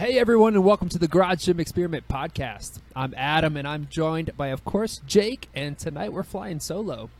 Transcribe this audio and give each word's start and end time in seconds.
Hey 0.00 0.18
everyone, 0.18 0.54
and 0.54 0.64
welcome 0.64 0.88
to 0.88 0.98
the 0.98 1.06
Garage 1.06 1.44
Gym 1.44 1.60
Experiment 1.60 2.08
podcast. 2.08 2.78
I'm 2.96 3.12
Adam, 3.18 3.54
and 3.58 3.68
I'm 3.68 3.86
joined 3.90 4.34
by, 4.34 4.46
of 4.46 4.64
course, 4.64 5.02
Jake. 5.06 5.50
And 5.54 5.76
tonight 5.76 6.14
we're 6.14 6.22
flying 6.22 6.58
solo. 6.58 7.10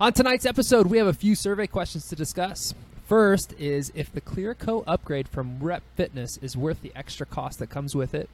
On 0.00 0.12
tonight's 0.12 0.44
episode, 0.44 0.88
we 0.88 0.98
have 0.98 1.06
a 1.06 1.12
few 1.12 1.36
survey 1.36 1.68
questions 1.68 2.08
to 2.08 2.16
discuss. 2.16 2.74
First 3.06 3.54
is 3.56 3.92
if 3.94 4.12
the 4.12 4.20
ClearCoat 4.20 4.82
upgrade 4.84 5.28
from 5.28 5.60
Rep 5.60 5.84
Fitness 5.94 6.38
is 6.38 6.56
worth 6.56 6.82
the 6.82 6.90
extra 6.96 7.24
cost 7.24 7.60
that 7.60 7.70
comes 7.70 7.94
with 7.94 8.14
it. 8.14 8.28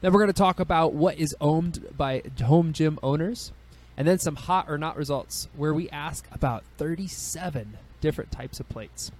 Then 0.00 0.14
we're 0.14 0.20
going 0.20 0.32
to 0.32 0.32
talk 0.32 0.58
about 0.58 0.94
what 0.94 1.18
is 1.18 1.36
owned 1.42 1.88
by 1.94 2.22
home 2.42 2.72
gym 2.72 2.98
owners, 3.02 3.52
and 3.98 4.08
then 4.08 4.18
some 4.18 4.36
hot 4.36 4.64
or 4.66 4.78
not 4.78 4.96
results, 4.96 5.46
where 5.54 5.74
we 5.74 5.90
ask 5.90 6.26
about 6.32 6.64
37 6.78 7.76
different 8.00 8.32
types 8.32 8.60
of 8.60 8.68
plates. 8.70 9.12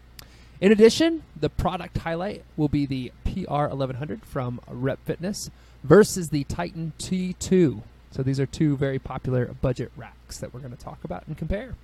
In 0.61 0.73
addition, 0.73 1.23
the 1.35 1.49
product 1.49 1.99
highlight 1.99 2.45
will 2.57 2.69
be 2.69 2.85
the 2.85 3.13
PR1100 3.25 4.25
from 4.27 4.61
Rep 4.69 4.99
Fitness 5.07 5.51
versus 5.83 6.29
the 6.29 6.45
Titan 6.45 6.93
T2. 6.99 7.81
So 8.11 8.23
these 8.23 8.39
are 8.39 8.45
two 8.45 8.77
very 8.77 8.99
popular 8.99 9.47
budget 9.63 9.91
racks 9.97 10.39
that 10.39 10.53
we're 10.53 10.61
going 10.61 10.77
to 10.77 10.83
talk 10.83 11.03
about 11.03 11.27
and 11.27 11.39
compare. 11.39 11.77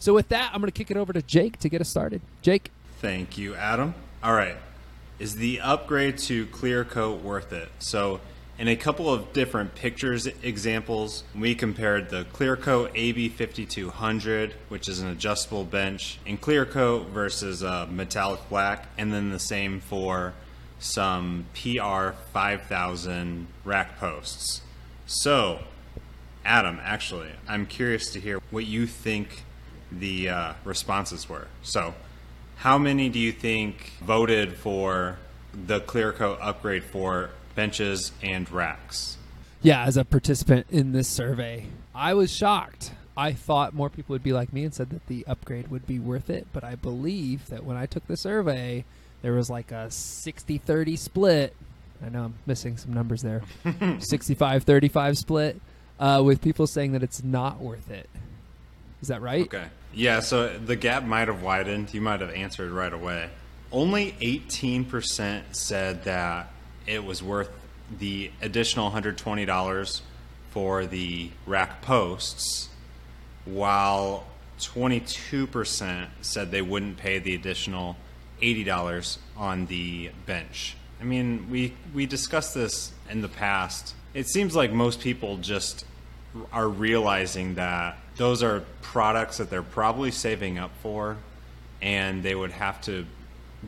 So 0.00 0.12
with 0.14 0.30
that, 0.30 0.50
I'm 0.52 0.60
going 0.60 0.70
to 0.70 0.76
kick 0.76 0.90
it 0.90 0.96
over 0.96 1.12
to 1.12 1.22
Jake 1.22 1.58
to 1.60 1.68
get 1.68 1.80
us 1.80 1.88
started. 1.88 2.22
Jake. 2.42 2.72
Thank 3.00 3.38
you, 3.38 3.54
Adam. 3.54 3.94
All 4.22 4.34
right. 4.34 4.56
Is 5.20 5.36
the 5.36 5.60
upgrade 5.60 6.18
to 6.18 6.46
clear 6.46 6.84
coat 6.84 7.22
worth 7.22 7.52
it? 7.52 7.68
So 7.78 8.20
in 8.58 8.68
a 8.68 8.76
couple 8.76 9.12
of 9.12 9.32
different 9.32 9.74
pictures 9.74 10.26
examples, 10.42 11.24
we 11.34 11.54
compared 11.54 12.10
the 12.10 12.24
Clearcoat 12.32 12.94
AB5200, 12.94 14.52
which 14.68 14.88
is 14.88 15.00
an 15.00 15.08
adjustable 15.08 15.64
bench, 15.64 16.18
in 16.24 16.38
Clearcoat 16.38 17.06
versus 17.06 17.64
uh, 17.64 17.86
metallic 17.90 18.40
black, 18.48 18.86
and 18.96 19.12
then 19.12 19.30
the 19.30 19.38
same 19.40 19.80
for 19.80 20.34
some 20.78 21.46
PR5000 21.54 23.46
rack 23.64 23.98
posts. 23.98 24.60
So, 25.06 25.60
Adam, 26.44 26.78
actually, 26.82 27.30
I'm 27.48 27.66
curious 27.66 28.12
to 28.12 28.20
hear 28.20 28.40
what 28.50 28.66
you 28.66 28.86
think 28.86 29.44
the 29.90 30.28
uh, 30.28 30.52
responses 30.64 31.28
were. 31.28 31.48
So, 31.62 31.94
how 32.56 32.78
many 32.78 33.08
do 33.08 33.18
you 33.18 33.32
think 33.32 33.92
voted 34.00 34.54
for 34.54 35.18
the 35.52 35.80
Clearcoat 35.80 36.38
upgrade 36.40 36.84
for 36.84 37.30
benches 37.54 38.12
and 38.22 38.50
racks? 38.50 39.16
Yeah, 39.62 39.84
as 39.84 39.96
a 39.96 40.04
participant 40.04 40.66
in 40.70 40.92
this 40.92 41.08
survey, 41.08 41.66
I 41.94 42.14
was 42.14 42.30
shocked. 42.30 42.92
I 43.16 43.32
thought 43.32 43.74
more 43.74 43.88
people 43.88 44.12
would 44.14 44.22
be 44.22 44.32
like 44.32 44.52
me 44.52 44.64
and 44.64 44.74
said 44.74 44.90
that 44.90 45.06
the 45.06 45.24
upgrade 45.26 45.68
would 45.68 45.86
be 45.86 45.98
worth 45.98 46.28
it, 46.28 46.46
but 46.52 46.64
I 46.64 46.74
believe 46.74 47.46
that 47.48 47.64
when 47.64 47.76
I 47.76 47.86
took 47.86 48.06
the 48.06 48.16
survey, 48.16 48.84
there 49.22 49.32
was 49.32 49.48
like 49.48 49.72
a 49.72 49.90
60 49.90 50.58
30 50.58 50.96
split. 50.96 51.56
I 52.04 52.08
know 52.08 52.24
I'm 52.24 52.34
missing 52.44 52.76
some 52.76 52.92
numbers 52.92 53.22
there 53.22 53.42
65 53.98 54.64
35 54.64 55.16
split 55.16 55.60
uh, 55.98 56.22
with 56.24 56.42
people 56.42 56.66
saying 56.66 56.92
that 56.92 57.02
it's 57.02 57.22
not 57.22 57.60
worth 57.60 57.90
it. 57.90 58.10
Is 59.00 59.08
that 59.08 59.22
right? 59.22 59.42
Okay. 59.42 59.66
Yeah, 59.92 60.20
so 60.20 60.58
the 60.58 60.76
gap 60.76 61.04
might 61.04 61.28
have 61.28 61.42
widened. 61.42 61.94
You 61.94 62.00
might 62.00 62.20
have 62.20 62.30
answered 62.30 62.70
right 62.70 62.92
away. 62.92 63.30
Only 63.70 64.12
18% 64.20 65.42
said 65.52 66.04
that 66.04 66.50
it 66.86 67.04
was 67.04 67.22
worth 67.22 67.50
the 67.98 68.30
additional 68.40 68.90
$120 68.90 70.00
for 70.50 70.86
the 70.86 71.30
rack 71.46 71.82
posts, 71.82 72.68
while 73.44 74.24
22% 74.60 76.06
said 76.20 76.50
they 76.50 76.62
wouldn't 76.62 76.96
pay 76.96 77.18
the 77.18 77.34
additional 77.34 77.96
$80 78.40 79.18
on 79.36 79.66
the 79.66 80.10
bench. 80.26 80.76
I 81.00 81.04
mean, 81.04 81.48
we, 81.50 81.74
we 81.92 82.06
discussed 82.06 82.54
this 82.54 82.92
in 83.10 83.20
the 83.20 83.28
past. 83.28 83.94
It 84.14 84.28
seems 84.28 84.54
like 84.54 84.72
most 84.72 85.00
people 85.00 85.38
just 85.38 85.84
are 86.52 86.68
realizing 86.68 87.54
that 87.54 87.98
those 88.16 88.42
are 88.42 88.64
products 88.80 89.38
that 89.38 89.50
they're 89.50 89.62
probably 89.62 90.10
saving 90.10 90.58
up 90.58 90.70
for, 90.82 91.16
and 91.82 92.22
they 92.22 92.34
would 92.34 92.52
have 92.52 92.80
to 92.82 93.06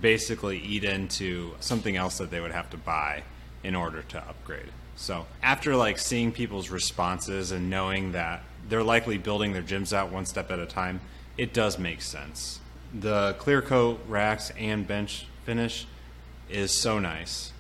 basically 0.01 0.59
eat 0.59 0.85
into 0.85 1.53
something 1.61 1.97
else 1.97 2.19
that 2.19 2.31
they 2.31 2.41
would 2.41 2.53
have 2.53 2.71
to 2.71 2.77
buy 2.77 3.23
in 3.63 3.75
order 3.75 4.03
to 4.03 4.19
upgrade. 4.19 4.71
So 4.97 5.27
after 5.43 5.77
like 5.77 5.99
seeing 5.99 6.33
people's 6.33 6.71
responses 6.71 7.53
and 7.53 7.69
knowing 7.69 8.13
that 8.13 8.43
they're 8.69 8.83
likely 8.83 9.19
building 9.19 9.53
their 9.53 9.63
gyms 9.63 9.93
out 9.93 10.11
one 10.11 10.27
step 10.27 10.51
at 10.51 10.59
a 10.59 10.67
time, 10.67 11.01
it 11.37 11.53
does 11.53 11.79
make 11.79 12.03
sense. 12.03 12.61
The 12.99 13.35
clear 13.39 13.61
coat 13.61 14.01
racks 14.09 14.53
and 14.59 14.87
bench 14.87 15.27
finish 15.45 15.87
is 16.49 16.73
so 16.73 16.99
nice. 16.99 17.53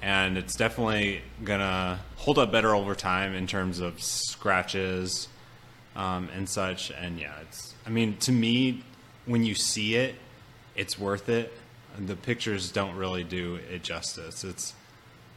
And 0.00 0.36
it's 0.36 0.54
definitely 0.54 1.22
gonna 1.42 2.00
hold 2.16 2.38
up 2.38 2.52
better 2.52 2.74
over 2.74 2.94
time 2.94 3.34
in 3.34 3.46
terms 3.46 3.80
of 3.80 4.02
scratches 4.02 5.28
um, 5.96 6.28
and 6.34 6.48
such. 6.48 6.90
And 6.90 7.18
yeah, 7.18 7.32
it's. 7.40 7.74
I 7.86 7.90
mean, 7.90 8.16
to 8.18 8.32
me, 8.32 8.82
when 9.26 9.44
you 9.44 9.54
see 9.54 9.96
it, 9.96 10.14
it's 10.76 10.98
worth 10.98 11.28
it 11.28 11.52
the 11.98 12.16
pictures 12.16 12.70
don't 12.70 12.96
really 12.96 13.24
do 13.24 13.58
it 13.70 13.82
justice. 13.82 14.44
It's 14.44 14.74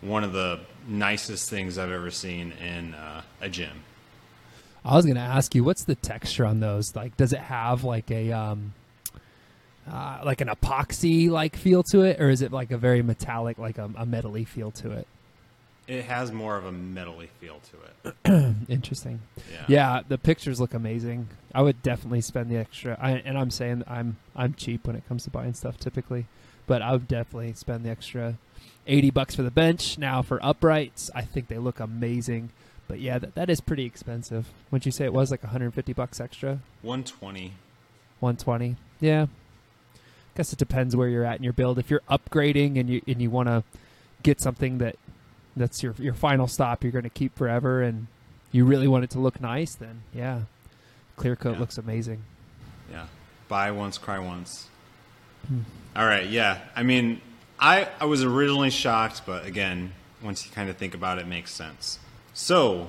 one 0.01 0.23
of 0.23 0.33
the 0.33 0.59
nicest 0.87 1.49
things 1.49 1.77
I've 1.77 1.91
ever 1.91 2.11
seen 2.11 2.51
in 2.53 2.93
uh, 2.93 3.21
a 3.41 3.49
gym. 3.49 3.83
I 4.85 4.95
was 4.95 5.05
going 5.05 5.15
to 5.15 5.21
ask 5.21 5.53
you, 5.53 5.63
what's 5.63 5.83
the 5.83 5.95
texture 5.95 6.45
on 6.45 6.59
those? 6.59 6.95
Like, 6.95 7.17
does 7.17 7.33
it 7.33 7.39
have 7.39 7.83
like 7.83 8.09
a 8.09 8.31
um, 8.31 8.73
uh, 9.91 10.21
like 10.23 10.39
an 10.41 10.47
epoxy 10.47 11.29
like 11.29 11.55
feel 11.55 11.83
to 11.91 12.01
it, 12.01 12.21
or 12.21 12.29
is 12.29 12.41
it 12.41 12.51
like 12.51 12.71
a 12.71 12.77
very 12.77 13.01
metallic, 13.01 13.57
like 13.57 13.77
a, 13.77 13.85
a 13.97 14.05
metally 14.05 14.47
feel 14.47 14.71
to 14.71 14.91
it? 14.91 15.07
It 15.87 16.03
has 16.05 16.31
more 16.31 16.57
of 16.57 16.65
a 16.65 16.71
metally 16.71 17.29
feel 17.39 17.61
to 17.71 18.13
it. 18.31 18.55
Interesting. 18.69 19.21
Yeah. 19.51 19.65
yeah, 19.67 20.01
the 20.07 20.17
pictures 20.17 20.59
look 20.59 20.73
amazing. 20.73 21.29
I 21.53 21.61
would 21.61 21.81
definitely 21.81 22.21
spend 22.21 22.49
the 22.49 22.57
extra. 22.57 22.97
I, 23.01 23.11
and 23.11 23.37
I'm 23.37 23.51
saying 23.51 23.83
I'm 23.87 24.17
I'm 24.35 24.53
cheap 24.53 24.85
when 24.85 24.95
it 24.95 25.07
comes 25.07 25.23
to 25.25 25.29
buying 25.29 25.53
stuff 25.53 25.77
typically 25.77 26.27
but 26.67 26.81
I 26.81 26.91
would 26.91 27.07
definitely 27.07 27.53
spend 27.53 27.83
the 27.83 27.89
extra 27.89 28.35
80 28.85 29.09
bucks 29.11 29.35
for 29.35 29.41
the 29.41 29.51
bench. 29.51 29.97
Now 29.97 30.21
for 30.21 30.43
uprights, 30.45 31.09
I 31.15 31.21
think 31.21 31.47
they 31.47 31.57
look 31.57 31.79
amazing. 31.79 32.51
But 32.87 32.99
yeah, 32.99 33.19
that, 33.19 33.35
that 33.35 33.49
is 33.49 33.59
pretty 33.59 33.85
expensive. 33.85 34.47
Wouldn't 34.71 34.85
you 34.85 34.91
say 34.91 35.05
it 35.05 35.13
was 35.13 35.31
like 35.31 35.43
150 35.43 35.93
bucks 35.93 36.19
extra? 36.21 36.59
120. 36.83 37.53
120. 38.19 38.75
Yeah. 38.99 39.27
Guess 40.35 40.53
it 40.53 40.59
depends 40.59 40.95
where 40.95 41.07
you're 41.07 41.25
at 41.25 41.37
in 41.37 41.43
your 41.43 41.53
build. 41.53 41.79
If 41.79 41.89
you're 41.89 42.03
upgrading 42.09 42.79
and 42.79 42.89
you 42.89 43.01
and 43.07 43.21
you 43.21 43.31
want 43.31 43.49
to 43.49 43.63
get 44.21 44.39
something 44.39 44.77
that 44.77 44.95
that's 45.55 45.81
your 45.81 45.95
your 45.97 46.13
final 46.13 46.47
stop, 46.47 46.83
you're 46.83 46.91
going 46.91 47.03
to 47.03 47.09
keep 47.09 47.35
forever, 47.35 47.81
and 47.81 48.05
you 48.51 48.63
really 48.63 48.87
want 48.87 49.03
it 49.03 49.09
to 49.11 49.19
look 49.19 49.41
nice, 49.41 49.73
then 49.73 50.03
yeah, 50.13 50.41
clear 51.15 51.35
coat 51.35 51.53
yeah. 51.53 51.59
looks 51.59 51.79
amazing. 51.79 52.21
Yeah, 52.91 53.07
buy 53.47 53.71
once, 53.71 53.97
cry 53.97 54.19
once. 54.19 54.67
Hmm. 55.47 55.59
All 55.95 56.05
right, 56.05 56.27
yeah. 56.27 56.59
I 56.75 56.83
mean, 56.83 57.21
I 57.59 57.87
I 57.99 58.05
was 58.05 58.23
originally 58.23 58.69
shocked, 58.69 59.23
but 59.25 59.45
again, 59.45 59.93
once 60.21 60.45
you 60.45 60.51
kind 60.51 60.69
of 60.69 60.77
think 60.77 60.93
about 60.93 61.17
it, 61.17 61.21
it 61.21 61.27
makes 61.27 61.53
sense. 61.53 61.99
So, 62.33 62.87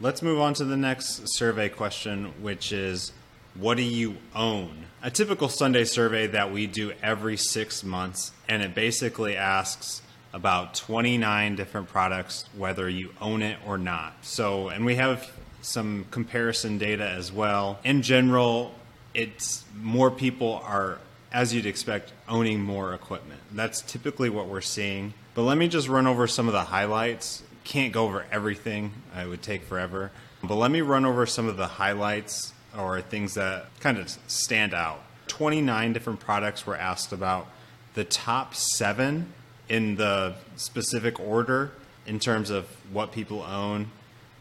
let's 0.00 0.22
move 0.22 0.38
on 0.40 0.54
to 0.54 0.64
the 0.64 0.76
next 0.76 1.28
survey 1.28 1.68
question, 1.68 2.32
which 2.40 2.72
is 2.72 3.12
what 3.54 3.76
do 3.76 3.82
you 3.82 4.16
own? 4.34 4.86
A 5.02 5.10
typical 5.10 5.48
Sunday 5.48 5.84
survey 5.84 6.26
that 6.28 6.52
we 6.52 6.66
do 6.66 6.92
every 7.02 7.36
six 7.36 7.82
months, 7.82 8.32
and 8.48 8.62
it 8.62 8.74
basically 8.74 9.36
asks 9.36 10.02
about 10.32 10.74
29 10.74 11.56
different 11.56 11.88
products, 11.88 12.44
whether 12.56 12.88
you 12.88 13.10
own 13.20 13.42
it 13.42 13.58
or 13.66 13.78
not. 13.78 14.12
So, 14.22 14.68
and 14.68 14.84
we 14.84 14.96
have 14.96 15.30
some 15.62 16.06
comparison 16.10 16.76
data 16.78 17.08
as 17.08 17.32
well. 17.32 17.78
In 17.84 18.02
general, 18.02 18.74
it's 19.14 19.64
more 19.80 20.10
people 20.10 20.60
are 20.64 20.98
as 21.32 21.54
you'd 21.54 21.66
expect, 21.66 22.12
owning 22.28 22.60
more 22.60 22.94
equipment. 22.94 23.40
That's 23.52 23.82
typically 23.82 24.30
what 24.30 24.46
we're 24.46 24.60
seeing. 24.60 25.14
But 25.34 25.42
let 25.42 25.58
me 25.58 25.68
just 25.68 25.88
run 25.88 26.06
over 26.06 26.26
some 26.26 26.46
of 26.46 26.52
the 26.52 26.64
highlights. 26.64 27.42
Can't 27.64 27.92
go 27.92 28.04
over 28.04 28.24
everything, 28.30 28.92
it 29.16 29.28
would 29.28 29.42
take 29.42 29.64
forever. 29.64 30.10
But 30.42 30.54
let 30.54 30.70
me 30.70 30.80
run 30.80 31.04
over 31.04 31.26
some 31.26 31.48
of 31.48 31.56
the 31.56 31.66
highlights 31.66 32.52
or 32.78 33.00
things 33.00 33.34
that 33.34 33.66
kind 33.80 33.98
of 33.98 34.08
stand 34.26 34.74
out. 34.74 35.02
29 35.28 35.92
different 35.92 36.20
products 36.20 36.66
were 36.66 36.76
asked 36.76 37.12
about. 37.12 37.48
The 37.94 38.04
top 38.04 38.54
seven 38.54 39.32
in 39.68 39.96
the 39.96 40.34
specific 40.56 41.18
order 41.18 41.72
in 42.06 42.20
terms 42.20 42.50
of 42.50 42.66
what 42.92 43.12
people 43.12 43.42
own. 43.42 43.90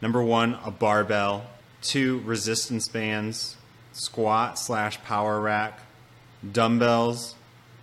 Number 0.02 0.22
one, 0.22 0.58
a 0.64 0.72
barbell. 0.72 1.48
Two, 1.82 2.20
resistance 2.26 2.88
bands, 2.88 3.58
squat 3.94 4.58
slash 4.58 5.02
power 5.04 5.40
rack, 5.40 5.80
dumbbells, 6.52 7.36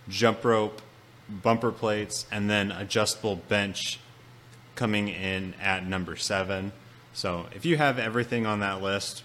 jump 0.09 0.43
rope, 0.43 0.81
bumper 1.29 1.71
plates, 1.71 2.25
and 2.31 2.49
then 2.49 2.71
adjustable 2.71 3.35
bench 3.35 3.99
coming 4.75 5.07
in 5.07 5.53
at 5.61 5.85
number 5.85 6.15
seven. 6.15 6.71
So 7.13 7.45
if 7.55 7.65
you 7.65 7.77
have 7.77 7.99
everything 7.99 8.45
on 8.45 8.59
that 8.61 8.81
list, 8.81 9.23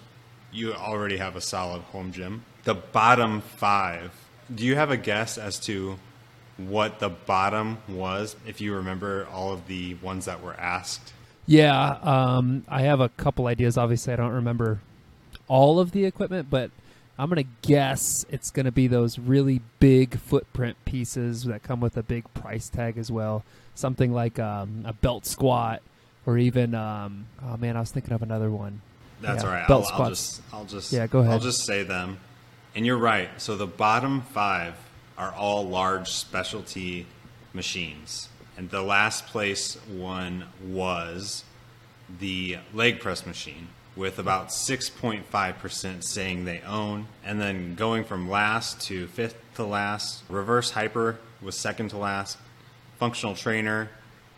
you 0.51 0.73
already 0.73 1.17
have 1.17 1.35
a 1.35 1.41
solid 1.41 1.81
home 1.83 2.11
gym. 2.11 2.43
The 2.63 2.75
bottom 2.75 3.41
five, 3.41 4.11
do 4.53 4.65
you 4.65 4.75
have 4.75 4.91
a 4.91 4.97
guess 4.97 5.37
as 5.37 5.59
to 5.61 5.97
what 6.57 6.99
the 6.99 7.09
bottom 7.09 7.77
was, 7.87 8.35
if 8.45 8.59
you 8.61 8.75
remember 8.75 9.27
all 9.31 9.53
of 9.53 9.67
the 9.67 9.95
ones 9.95 10.25
that 10.25 10.43
were 10.43 10.55
asked? 10.55 11.13
Yeah, 11.45 11.97
um, 12.03 12.63
I 12.67 12.81
have 12.81 12.99
a 12.99 13.09
couple 13.09 13.47
ideas. 13.47 13.77
Obviously, 13.77 14.13
I 14.13 14.17
don't 14.17 14.33
remember 14.33 14.81
all 15.47 15.79
of 15.79 15.91
the 15.91 16.05
equipment, 16.05 16.49
but 16.49 16.69
I'm 17.19 17.27
gonna 17.29 17.43
guess 17.61 18.25
it's 18.29 18.49
gonna 18.49 18.71
be 18.71 18.87
those 18.87 19.19
really 19.19 19.61
big 19.79 20.17
footprint 20.17 20.77
pieces 20.85 21.43
that 21.43 21.63
come 21.63 21.81
with 21.81 21.97
a 21.97 22.03
big 22.03 22.33
price 22.33 22.69
tag 22.69 22.97
as 22.97 23.11
well. 23.11 23.43
Something 23.75 24.13
like 24.13 24.39
um, 24.39 24.83
a 24.85 24.93
belt 24.93 25.25
squat, 25.25 25.81
or 26.25 26.37
even 26.37 26.73
um, 26.73 27.27
oh 27.43 27.57
man, 27.57 27.75
I 27.75 27.81
was 27.81 27.91
thinking 27.91 28.13
of 28.13 28.21
another 28.21 28.49
one. 28.49 28.81
That's 29.21 29.43
Yeah, 29.43 29.49
all 29.49 29.55
right. 29.55 29.67
belt 29.67 29.85
I'll, 29.91 30.03
I'll 30.03 30.09
just, 30.09 30.41
I'll 30.53 30.65
just, 30.65 30.93
Yeah, 30.93 31.07
go 31.07 31.19
ahead. 31.19 31.33
I'll 31.33 31.39
just 31.39 31.65
say 31.65 31.83
them. 31.83 32.19
And 32.73 32.85
you're 32.85 32.97
right. 32.97 33.29
So 33.37 33.57
the 33.57 33.67
bottom 33.67 34.21
five 34.21 34.75
are 35.17 35.33
all 35.33 35.67
large 35.67 36.09
specialty 36.09 37.05
machines, 37.53 38.29
and 38.57 38.69
the 38.69 38.81
last 38.81 39.27
place 39.27 39.75
one 39.87 40.45
was 40.65 41.43
the 42.19 42.57
leg 42.73 43.01
press 43.01 43.25
machine, 43.25 43.67
with 43.99 44.17
about 44.17 44.47
6.5% 44.47 46.03
saying 46.05 46.45
they 46.45 46.61
own. 46.61 47.05
And 47.21 47.41
then 47.41 47.75
going 47.75 48.05
from 48.05 48.29
last 48.29 48.79
to 48.83 49.07
fifth 49.07 49.35
to 49.55 49.65
last, 49.65 50.23
reverse 50.29 50.71
hyper 50.71 51.19
was 51.41 51.57
second 51.57 51.89
to 51.89 51.97
last, 51.97 52.37
functional 52.97 53.35
trainer, 53.35 53.89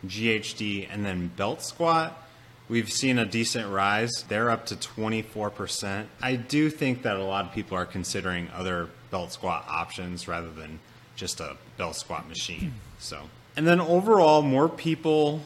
GHD, 0.04 0.88
and 0.90 1.04
then 1.04 1.28
belt 1.28 1.62
squat. 1.62 2.26
We've 2.68 2.90
seen 2.90 3.20
a 3.20 3.24
decent 3.24 3.70
rise. 3.70 4.24
They're 4.26 4.50
up 4.50 4.66
to 4.66 4.74
24%. 4.74 6.06
I 6.20 6.34
do 6.34 6.68
think 6.68 7.02
that 7.02 7.16
a 7.16 7.22
lot 7.22 7.44
of 7.44 7.52
people 7.52 7.76
are 7.76 7.86
considering 7.86 8.48
other 8.52 8.88
belt 9.12 9.30
squat 9.30 9.64
options 9.68 10.26
rather 10.26 10.50
than 10.50 10.80
just 11.14 11.38
a 11.38 11.56
belt 11.76 11.94
squat 11.94 12.28
machine. 12.28 12.74
So, 12.98 13.28
and 13.56 13.64
then 13.64 13.80
overall, 13.80 14.42
more 14.42 14.68
people 14.68 15.42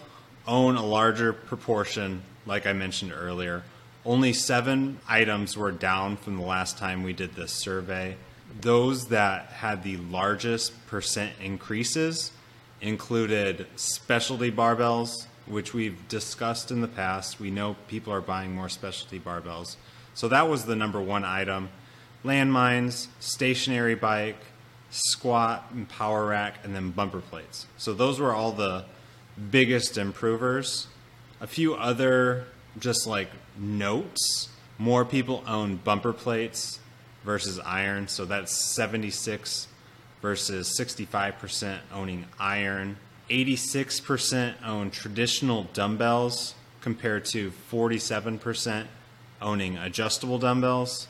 own 0.46 0.76
a 0.76 0.86
larger 0.86 1.34
proportion, 1.34 2.22
like 2.46 2.66
I 2.66 2.72
mentioned 2.72 3.12
earlier. 3.14 3.62
Only 4.06 4.32
seven 4.32 5.00
items 5.08 5.56
were 5.56 5.72
down 5.72 6.16
from 6.16 6.36
the 6.36 6.44
last 6.44 6.78
time 6.78 7.02
we 7.02 7.12
did 7.12 7.34
this 7.34 7.52
survey. 7.52 8.14
Those 8.60 9.06
that 9.06 9.46
had 9.46 9.82
the 9.82 9.96
largest 9.96 10.86
percent 10.86 11.32
increases 11.42 12.30
included 12.80 13.66
specialty 13.74 14.52
barbells, 14.52 15.26
which 15.46 15.74
we've 15.74 16.06
discussed 16.06 16.70
in 16.70 16.82
the 16.82 16.88
past. 16.88 17.40
We 17.40 17.50
know 17.50 17.74
people 17.88 18.12
are 18.12 18.20
buying 18.20 18.54
more 18.54 18.68
specialty 18.68 19.18
barbells. 19.18 19.74
So 20.14 20.28
that 20.28 20.48
was 20.48 20.66
the 20.66 20.76
number 20.76 21.00
one 21.00 21.24
item. 21.24 21.68
Landmines, 22.24 23.08
stationary 23.18 23.96
bike, 23.96 24.38
squat 24.88 25.66
and 25.72 25.88
power 25.88 26.26
rack, 26.26 26.60
and 26.62 26.76
then 26.76 26.92
bumper 26.92 27.20
plates. 27.20 27.66
So 27.76 27.92
those 27.92 28.20
were 28.20 28.32
all 28.32 28.52
the 28.52 28.84
biggest 29.50 29.98
improvers. 29.98 30.86
A 31.40 31.48
few 31.48 31.74
other 31.74 32.46
just 32.78 33.04
like 33.08 33.30
notes. 33.58 34.48
More 34.78 35.04
people 35.04 35.42
own 35.46 35.76
bumper 35.76 36.12
plates 36.12 36.80
versus 37.24 37.58
iron, 37.60 38.08
so 38.08 38.24
that's 38.24 38.74
76 38.74 39.68
versus 40.22 40.76
65% 40.78 41.78
owning 41.92 42.26
iron. 42.38 42.96
86% 43.30 44.54
own 44.64 44.90
traditional 44.90 45.64
dumbbells 45.72 46.54
compared 46.80 47.24
to 47.24 47.52
47% 47.72 48.86
owning 49.42 49.76
adjustable 49.76 50.38
dumbbells. 50.38 51.08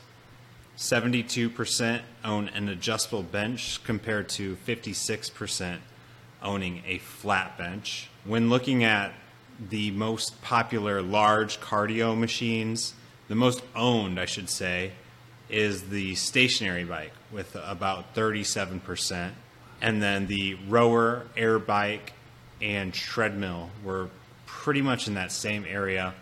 72% 0.77 2.01
own 2.23 2.49
an 2.49 2.69
adjustable 2.69 3.23
bench 3.23 3.83
compared 3.83 4.29
to 4.29 4.55
56% 4.67 5.77
owning 6.41 6.83
a 6.85 6.99
flat 6.99 7.57
bench. 7.57 8.09
When 8.25 8.49
looking 8.49 8.83
at 8.83 9.13
the 9.59 9.91
most 9.91 10.41
popular 10.41 11.01
large 11.01 11.59
cardio 11.59 12.17
machines, 12.17 12.93
the 13.27 13.35
most 13.35 13.61
owned, 13.75 14.19
I 14.19 14.25
should 14.25 14.49
say, 14.49 14.91
is 15.49 15.89
the 15.89 16.15
stationary 16.15 16.83
bike 16.83 17.13
with 17.31 17.55
about 17.55 18.13
37%. 18.15 19.31
And 19.81 20.01
then 20.01 20.27
the 20.27 20.55
rower, 20.67 21.27
air 21.35 21.59
bike, 21.59 22.13
and 22.61 22.93
treadmill 22.93 23.69
were 23.83 24.09
pretty 24.45 24.81
much 24.81 25.07
in 25.07 25.13
that 25.13 25.31
same 25.31 25.65
area, 25.67 26.13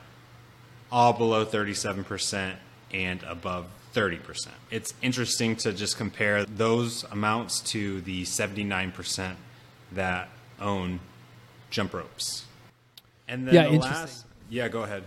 all 0.92 1.14
below 1.14 1.46
37% 1.46 2.56
and 2.94 3.24
above 3.24 3.68
30%. 3.94 4.50
It's 4.72 4.94
interesting 5.02 5.56
to 5.58 5.72
just 5.72 5.98
compare 5.98 6.44
those 6.46 7.06
amounts 7.06 7.62
to 7.62 8.02
the 8.02 8.24
79% 8.24 9.36
that 9.94 10.30
own 10.60 11.00
jump 11.70 11.94
ropes. 11.94 12.46
And 13.28 13.48
then 13.48 13.54
Yeah, 13.54 13.68
the 13.70 13.78
last, 13.78 14.26
yeah, 14.50 14.68
go 14.68 14.84
ahead. 14.84 15.04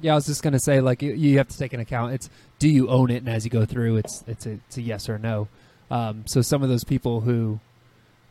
Yeah, 0.00 0.12
I 0.12 0.14
was 0.14 0.26
just 0.26 0.42
gonna 0.42 0.60
say 0.60 0.80
like 0.80 1.02
you, 1.02 1.12
you 1.12 1.38
have 1.38 1.48
to 1.48 1.58
take 1.58 1.72
an 1.72 1.80
account. 1.80 2.14
It's 2.14 2.30
do 2.58 2.68
you 2.68 2.88
own 2.88 3.10
it, 3.10 3.16
and 3.16 3.28
as 3.28 3.44
you 3.44 3.50
go 3.50 3.66
through, 3.66 3.96
it's 3.96 4.24
it's 4.26 4.46
a, 4.46 4.52
it's 4.52 4.76
a 4.76 4.82
yes 4.82 5.08
or 5.08 5.18
no. 5.18 5.48
Um, 5.90 6.24
so 6.26 6.40
some 6.40 6.62
of 6.62 6.68
those 6.68 6.84
people 6.84 7.20
who 7.20 7.60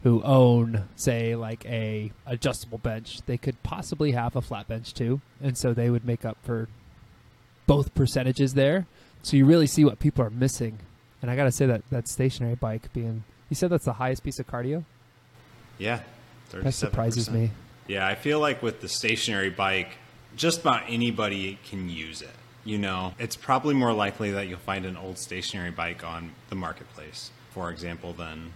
who 0.04 0.24
own, 0.24 0.88
say, 0.96 1.36
like 1.36 1.66
a 1.66 2.12
adjustable 2.26 2.78
bench, 2.78 3.20
they 3.26 3.38
could 3.38 3.62
possibly 3.64 4.12
have 4.12 4.36
a 4.36 4.42
flat 4.42 4.68
bench 4.68 4.94
too, 4.94 5.22
and 5.42 5.58
so 5.58 5.74
they 5.74 5.90
would 5.90 6.06
make 6.06 6.24
up 6.26 6.38
for 6.42 6.70
both 7.68 7.94
percentages 7.94 8.54
there. 8.54 8.88
So 9.22 9.36
you 9.36 9.46
really 9.46 9.68
see 9.68 9.84
what 9.84 10.00
people 10.00 10.24
are 10.24 10.30
missing. 10.30 10.80
And 11.22 11.30
I 11.30 11.36
gotta 11.36 11.52
say 11.52 11.66
that 11.66 11.88
that 11.90 12.08
stationary 12.08 12.56
bike 12.56 12.92
being, 12.94 13.26
you 13.50 13.56
said 13.56 13.70
that's 13.70 13.86
the 13.86 13.94
highest 13.94 14.24
piece 14.24 14.40
of 14.40 14.48
cardio. 14.48 14.86
Yeah, 15.78 16.00
37%. 16.52 16.64
That 16.64 16.74
surprises 16.74 17.30
me. 17.30 17.52
Yeah, 17.90 18.06
I 18.06 18.14
feel 18.14 18.40
like 18.40 18.62
with 18.62 18.82
the 18.82 18.88
stationary 18.88 19.50
bike, 19.50 19.90
just 20.36 20.62
about 20.62 20.84
anybody 20.88 21.58
can 21.68 21.90
use 21.90 22.22
it. 22.22 22.30
You 22.64 22.78
know, 22.78 23.16
it's 23.18 23.36
probably 23.36 23.74
more 23.74 23.94
likely 23.94 24.30
that 24.30 24.48
you'll 24.48 24.60
find 24.60 24.86
an 24.86 24.96
old 24.96 25.18
stationary 25.18 25.72
bike 25.72 26.04
on 26.04 26.34
the 26.50 26.56
marketplace, 26.56 27.32
for 27.50 27.72
example, 27.72 28.14
than 28.14 28.54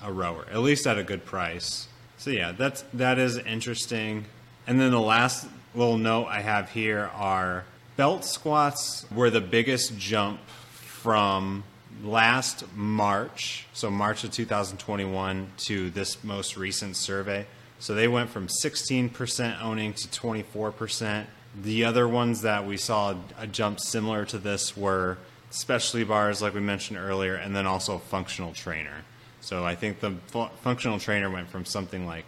a 0.00 0.12
rower, 0.12 0.46
at 0.52 0.60
least 0.60 0.86
at 0.86 0.96
a 0.96 1.02
good 1.02 1.24
price. 1.24 1.88
So 2.18 2.30
yeah, 2.30 2.52
that's 2.52 2.84
that 2.94 3.18
is 3.18 3.36
interesting. 3.36 4.26
And 4.68 4.80
then 4.80 4.92
the 4.92 5.00
last 5.00 5.48
little 5.74 5.98
note 5.98 6.26
I 6.26 6.40
have 6.42 6.70
here 6.70 7.10
are 7.16 7.64
belt 7.96 8.24
squats 8.24 9.06
were 9.10 9.28
the 9.28 9.40
biggest 9.40 9.98
jump 9.98 10.38
from 10.70 11.64
last 12.04 12.62
March, 12.76 13.66
so 13.72 13.90
March 13.90 14.22
of 14.22 14.30
2021 14.30 15.50
to 15.56 15.90
this 15.90 16.22
most 16.22 16.56
recent 16.56 16.94
survey. 16.94 17.44
So 17.78 17.94
they 17.94 18.08
went 18.08 18.30
from 18.30 18.48
16% 18.48 19.62
owning 19.62 19.92
to 19.94 20.08
24%. 20.08 21.26
The 21.60 21.84
other 21.84 22.08
ones 22.08 22.42
that 22.42 22.66
we 22.66 22.76
saw 22.76 23.14
a 23.38 23.46
jump 23.46 23.80
similar 23.80 24.24
to 24.26 24.38
this 24.38 24.76
were 24.76 25.18
specialty 25.50 26.04
bars, 26.04 26.42
like 26.42 26.54
we 26.54 26.60
mentioned 26.60 26.98
earlier, 26.98 27.34
and 27.34 27.54
then 27.54 27.66
also 27.66 27.98
functional 27.98 28.52
trainer. 28.52 29.04
So 29.40 29.64
I 29.64 29.74
think 29.74 30.00
the 30.00 30.14
fu- 30.26 30.48
functional 30.62 30.98
trainer 30.98 31.30
went 31.30 31.48
from 31.48 31.64
something 31.64 32.06
like 32.06 32.26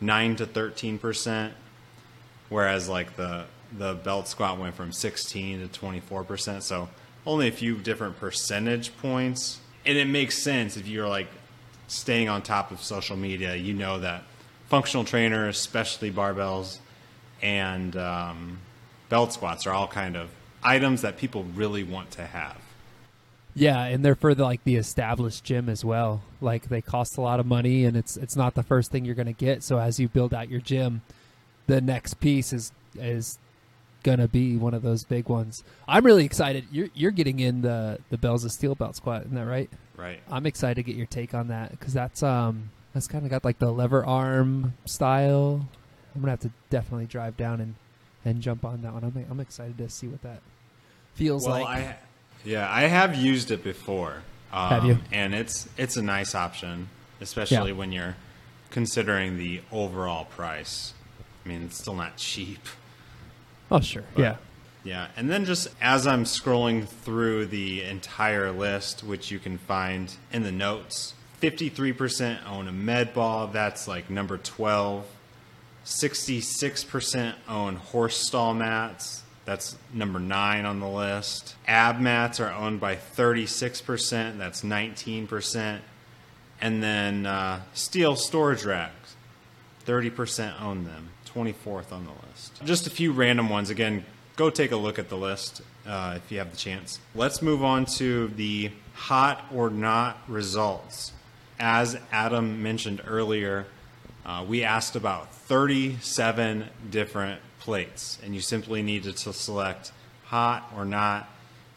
9 0.00 0.36
to 0.36 0.46
13%, 0.46 1.50
whereas 2.48 2.88
like 2.88 3.16
the 3.16 3.46
the 3.76 3.94
belt 3.94 4.28
squat 4.28 4.58
went 4.58 4.74
from 4.76 4.92
16 4.92 5.68
to 5.68 5.80
24%. 5.80 6.62
So 6.62 6.88
only 7.26 7.48
a 7.48 7.52
few 7.52 7.76
different 7.76 8.18
percentage 8.18 8.96
points. 8.98 9.58
And 9.84 9.98
it 9.98 10.06
makes 10.06 10.38
sense 10.38 10.76
if 10.76 10.86
you're 10.86 11.08
like 11.08 11.28
staying 11.88 12.28
on 12.28 12.42
top 12.42 12.70
of 12.70 12.80
social 12.80 13.16
media, 13.16 13.56
you 13.56 13.74
know 13.74 13.98
that 13.98 14.22
functional 14.68 15.04
trainers, 15.04 15.56
especially 15.56 16.10
barbells, 16.10 16.78
and 17.42 17.96
um, 17.96 18.58
belt 19.08 19.32
squats 19.32 19.66
are 19.66 19.72
all 19.72 19.88
kind 19.88 20.16
of 20.16 20.30
items 20.62 21.02
that 21.02 21.16
people 21.16 21.44
really 21.54 21.82
want 21.82 22.10
to 22.12 22.26
have. 22.26 22.56
Yeah, 23.54 23.84
and 23.84 24.04
they're 24.04 24.16
for 24.16 24.34
the, 24.34 24.42
like 24.42 24.64
the 24.64 24.76
established 24.76 25.44
gym 25.44 25.68
as 25.68 25.84
well. 25.84 26.22
Like 26.40 26.68
they 26.68 26.80
cost 26.80 27.16
a 27.16 27.20
lot 27.20 27.38
of 27.38 27.46
money, 27.46 27.84
and 27.84 27.96
it's 27.96 28.16
it's 28.16 28.34
not 28.34 28.54
the 28.54 28.62
first 28.64 28.90
thing 28.90 29.04
you're 29.04 29.14
going 29.14 29.26
to 29.26 29.32
get. 29.32 29.62
So 29.62 29.78
as 29.78 30.00
you 30.00 30.08
build 30.08 30.34
out 30.34 30.48
your 30.48 30.60
gym, 30.60 31.02
the 31.66 31.80
next 31.80 32.14
piece 32.14 32.52
is 32.52 32.72
is 32.96 33.38
going 34.02 34.18
to 34.18 34.28
be 34.28 34.56
one 34.56 34.74
of 34.74 34.82
those 34.82 35.04
big 35.04 35.28
ones. 35.28 35.64
I'm 35.86 36.04
really 36.04 36.24
excited. 36.24 36.66
You're 36.72 36.88
you're 36.94 37.12
getting 37.12 37.38
in 37.38 37.62
the 37.62 38.00
the 38.10 38.18
bells 38.18 38.44
of 38.44 38.50
steel 38.50 38.74
belt 38.74 38.96
squat, 38.96 39.22
isn't 39.22 39.34
that 39.34 39.46
right? 39.46 39.70
Right. 39.96 40.20
I'm 40.28 40.46
excited 40.46 40.74
to 40.74 40.82
get 40.82 40.96
your 40.96 41.06
take 41.06 41.32
on 41.32 41.48
that 41.48 41.70
because 41.70 41.92
that's 41.92 42.24
um 42.24 42.70
that's 42.94 43.06
kind 43.08 43.24
of 43.24 43.30
got 43.30 43.44
like 43.44 43.58
the 43.58 43.70
lever 43.72 44.04
arm 44.04 44.74
style. 44.86 45.68
I'm 46.14 46.20
gonna 46.20 46.32
have 46.32 46.40
to 46.40 46.50
definitely 46.70 47.06
drive 47.06 47.36
down 47.36 47.60
and 47.60 47.74
and 48.24 48.40
jump 48.40 48.64
on 48.64 48.82
that 48.82 48.94
one. 48.94 49.04
I'm 49.04 49.26
I'm 49.30 49.40
excited 49.40 49.76
to 49.78 49.88
see 49.90 50.06
what 50.08 50.22
that 50.22 50.40
feels 51.14 51.46
Well, 51.46 51.60
like. 51.60 51.66
I 51.68 51.96
yeah, 52.44 52.70
I 52.70 52.82
have 52.82 53.14
used 53.16 53.50
it 53.50 53.62
before. 53.64 54.22
Um, 54.52 54.68
Have 54.68 54.84
you? 54.84 54.98
And 55.12 55.34
it's 55.34 55.68
it's 55.76 55.96
a 55.96 56.02
nice 56.02 56.34
option, 56.34 56.88
especially 57.20 57.70
Yeah. 57.72 57.76
when 57.76 57.90
you're 57.92 58.16
considering 58.70 59.36
the 59.38 59.60
overall 59.72 60.24
price. 60.26 60.94
I 61.44 61.48
mean, 61.48 61.62
it's 61.64 61.78
still 61.78 61.94
not 61.94 62.16
cheap. 62.16 62.66
oh 63.70 63.80
sure, 63.80 64.04
But- 64.14 64.20
yeah. 64.22 64.36
Yeah, 64.84 65.06
and 65.16 65.30
then 65.30 65.46
just 65.46 65.68
as 65.80 66.06
I'm 66.06 66.24
scrolling 66.24 66.86
through 66.86 67.46
the 67.46 67.82
entire 67.82 68.52
list, 68.52 69.02
which 69.02 69.30
you 69.30 69.38
can 69.38 69.56
find 69.56 70.14
in 70.30 70.42
the 70.42 70.52
notes, 70.52 71.14
53% 71.44 72.38
own 72.48 72.68
a 72.68 72.72
med 72.72 73.12
ball. 73.12 73.48
That's 73.48 73.86
like 73.86 74.08
number 74.08 74.38
12. 74.38 75.04
66% 75.84 77.34
own 77.46 77.76
horse 77.76 78.16
stall 78.16 78.54
mats. 78.54 79.22
That's 79.44 79.76
number 79.92 80.18
nine 80.18 80.64
on 80.64 80.80
the 80.80 80.88
list. 80.88 81.54
Ab 81.68 82.00
mats 82.00 82.40
are 82.40 82.50
owned 82.50 82.80
by 82.80 82.96
36%. 82.96 84.38
That's 84.38 84.62
19%. 84.62 85.80
And 86.62 86.82
then 86.82 87.26
uh, 87.26 87.60
steel 87.74 88.16
storage 88.16 88.64
racks, 88.64 89.16
30% 89.84 90.62
own 90.62 90.84
them. 90.84 91.10
24th 91.26 91.92
on 91.92 92.04
the 92.04 92.12
list. 92.28 92.64
Just 92.64 92.86
a 92.86 92.90
few 92.90 93.12
random 93.12 93.50
ones. 93.50 93.68
Again, 93.68 94.04
go 94.36 94.48
take 94.48 94.70
a 94.72 94.76
look 94.76 94.98
at 94.98 95.08
the 95.10 95.16
list 95.16 95.60
uh, 95.86 96.14
if 96.16 96.32
you 96.32 96.38
have 96.38 96.50
the 96.52 96.56
chance. 96.56 97.00
Let's 97.14 97.42
move 97.42 97.62
on 97.62 97.84
to 97.96 98.28
the 98.28 98.70
hot 98.94 99.44
or 99.52 99.68
not 99.68 100.18
results. 100.28 101.12
As 101.58 101.96
Adam 102.10 102.62
mentioned 102.62 103.02
earlier, 103.06 103.66
uh, 104.26 104.44
we 104.46 104.64
asked 104.64 104.96
about 104.96 105.34
37 105.34 106.66
different 106.90 107.40
plates, 107.60 108.18
and 108.24 108.34
you 108.34 108.40
simply 108.40 108.82
needed 108.82 109.16
to 109.18 109.32
select 109.32 109.92
hot 110.24 110.72
or 110.76 110.84
not. 110.84 111.28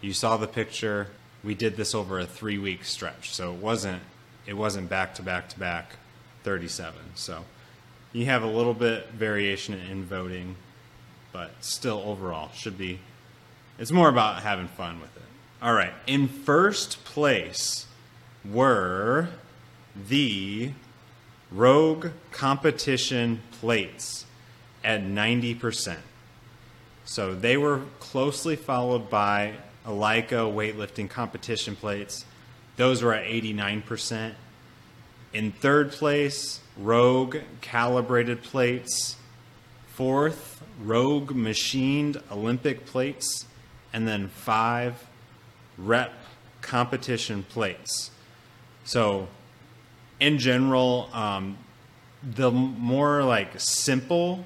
You 0.01 0.13
saw 0.13 0.38
the 0.38 0.48
picture. 0.48 1.07
We 1.43 1.53
did 1.53 1.77
this 1.77 1.93
over 1.93 2.19
a 2.19 2.25
three 2.25 2.57
week 2.57 2.86
stretch, 2.86 3.34
so 3.34 3.53
it 3.53 3.60
wasn't 3.60 4.01
it 4.46 4.53
wasn't 4.53 4.89
back 4.89 5.15
to 5.15 5.22
back 5.22 5.50
to 5.50 5.60
back 5.60 5.98
37. 6.43 6.96
So 7.15 7.43
you 8.13 8.25
have 8.25 8.43
a 8.43 8.48
little 8.48 8.74
bit 8.74 9.10
variation 9.10 9.74
in 9.74 10.05
voting, 10.05 10.55
but 11.34 11.51
still 11.60 12.01
overall 12.05 12.50
should 12.53 12.77
be. 12.77 13.00
It's 13.77 13.91
more 13.91 14.10
about 14.10 14.41
having 14.41 14.69
fun 14.69 15.01
with 15.01 15.15
it. 15.17 15.24
All 15.62 15.74
right, 15.74 15.93
in 16.07 16.27
first 16.27 17.03
place 17.03 17.86
were 18.46 19.27
the 20.08 20.72
Rogue 21.51 22.08
competition 22.32 23.42
plates 23.60 24.25
at 24.84 25.01
90%. 25.01 25.98
So 27.06 27.34
they 27.34 27.56
were 27.58 27.82
closely 28.00 28.56
followed 28.56 29.10
by 29.10 29.54
Eleiko 29.86 30.54
weightlifting 30.54 31.10
competition 31.10 31.75
plates. 31.75 32.25
Those 32.75 33.01
were 33.01 33.13
at 33.13 33.25
89%. 33.25 34.34
In 35.34 35.51
third 35.51 35.92
place, 35.92 36.60
Rogue 36.77 37.38
calibrated 37.62 38.44
plates. 38.44 39.16
Fourth, 39.88 40.62
Rogue 40.82 41.32
machined 41.32 42.22
Olympic 42.30 42.86
plates. 42.86 43.46
And 43.94 44.08
then 44.08 44.27
five, 44.27 45.08
rep 45.77 46.13
competition 46.62 47.44
plates. 47.44 48.12
So 48.84 49.30
in 50.20 50.38
general, 50.38 51.10
um, 51.14 51.58
the 52.24 52.52
more 52.52 53.24
like 53.24 53.60
simple 53.60 54.46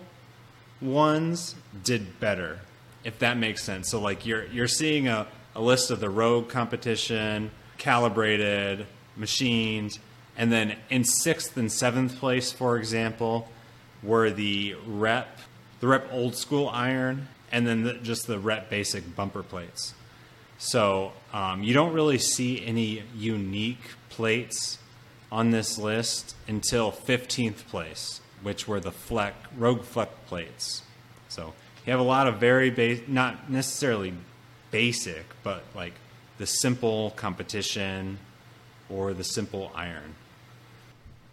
ones 0.82 1.56
did 1.84 2.20
better, 2.20 2.60
if 3.04 3.20
that 3.20 3.38
makes 3.38 3.64
sense. 3.64 3.90
So 3.90 4.00
like 4.00 4.26
you're 4.26 4.46
you're 4.48 4.68
seeing 4.68 5.08
a, 5.08 5.28
a 5.56 5.62
list 5.62 5.92
of 5.92 6.00
the 6.00 6.10
rogue 6.10 6.50
competition, 6.50 7.52
calibrated, 7.78 8.86
machined, 9.16 10.00
and 10.38 10.52
then 10.52 10.76
in 10.90 11.04
sixth 11.04 11.56
and 11.58 11.72
seventh 11.72 12.18
place, 12.20 12.52
for 12.52 12.78
example, 12.78 13.48
were 14.04 14.30
the 14.30 14.76
rep 14.86 15.40
the 15.80 15.88
rep 15.88 16.08
old 16.12 16.36
school 16.36 16.70
iron, 16.70 17.28
and 17.52 17.66
then 17.66 17.84
the, 17.84 17.94
just 17.96 18.28
the 18.28 18.40
rep 18.40 18.70
basic 18.70 19.16
bumper 19.16 19.44
plates. 19.44 19.94
So 20.58 21.14
um, 21.34 21.64
you 21.64 21.74
don't 21.74 21.94
really 21.94 22.20
see 22.20 22.64
any 22.64 23.04
unique 23.16 23.82
plates 24.10 24.78
on 25.32 25.52
this 25.52 25.78
list 25.78 26.36
until 26.48 26.92
15th 26.92 27.68
place, 27.68 28.20
which 28.42 28.68
were 28.68 28.80
the 28.80 28.92
Fleck, 28.92 29.36
Rogue 29.58 29.84
Fleck 29.84 30.10
plates. 30.26 30.84
So 31.30 31.54
you 31.86 31.92
have 31.92 32.00
a 32.00 32.04
lot 32.04 32.28
of 32.28 32.40
very 32.40 32.70
base, 32.70 33.02
not 33.08 33.50
necessarily 33.50 34.14
basic, 34.72 35.26
but 35.44 35.64
like 35.74 35.94
the 36.38 36.46
simple 36.46 37.12
competition 37.12 38.20
or 38.90 39.14
the 39.14 39.24
simple 39.24 39.72
iron. 39.74 40.16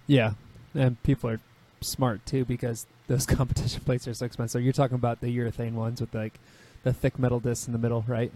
Yeah, 0.07 0.35
and 0.75 1.03
people 1.03 1.31
are 1.31 1.41
smart 1.81 2.25
too 2.25 2.45
because 2.45 2.87
those 3.09 3.27
competition 3.27 3.83
plates 3.85 4.07
are 4.07 4.15
so 4.15 4.27
expensive. 4.27 4.63
You're 4.63 4.73
talking 4.73 4.95
about 4.95 5.21
the 5.21 5.37
urethane 5.37 5.73
ones 5.73 6.01
with 6.01 6.15
like 6.15 6.39
the 6.85 6.93
thick 6.93 7.19
metal 7.19 7.41
discs 7.41 7.67
in 7.67 7.73
the 7.73 7.79
middle, 7.79 8.05
right? 8.07 8.33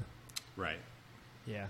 Right. 0.57 0.79
Yeah. 1.47 1.67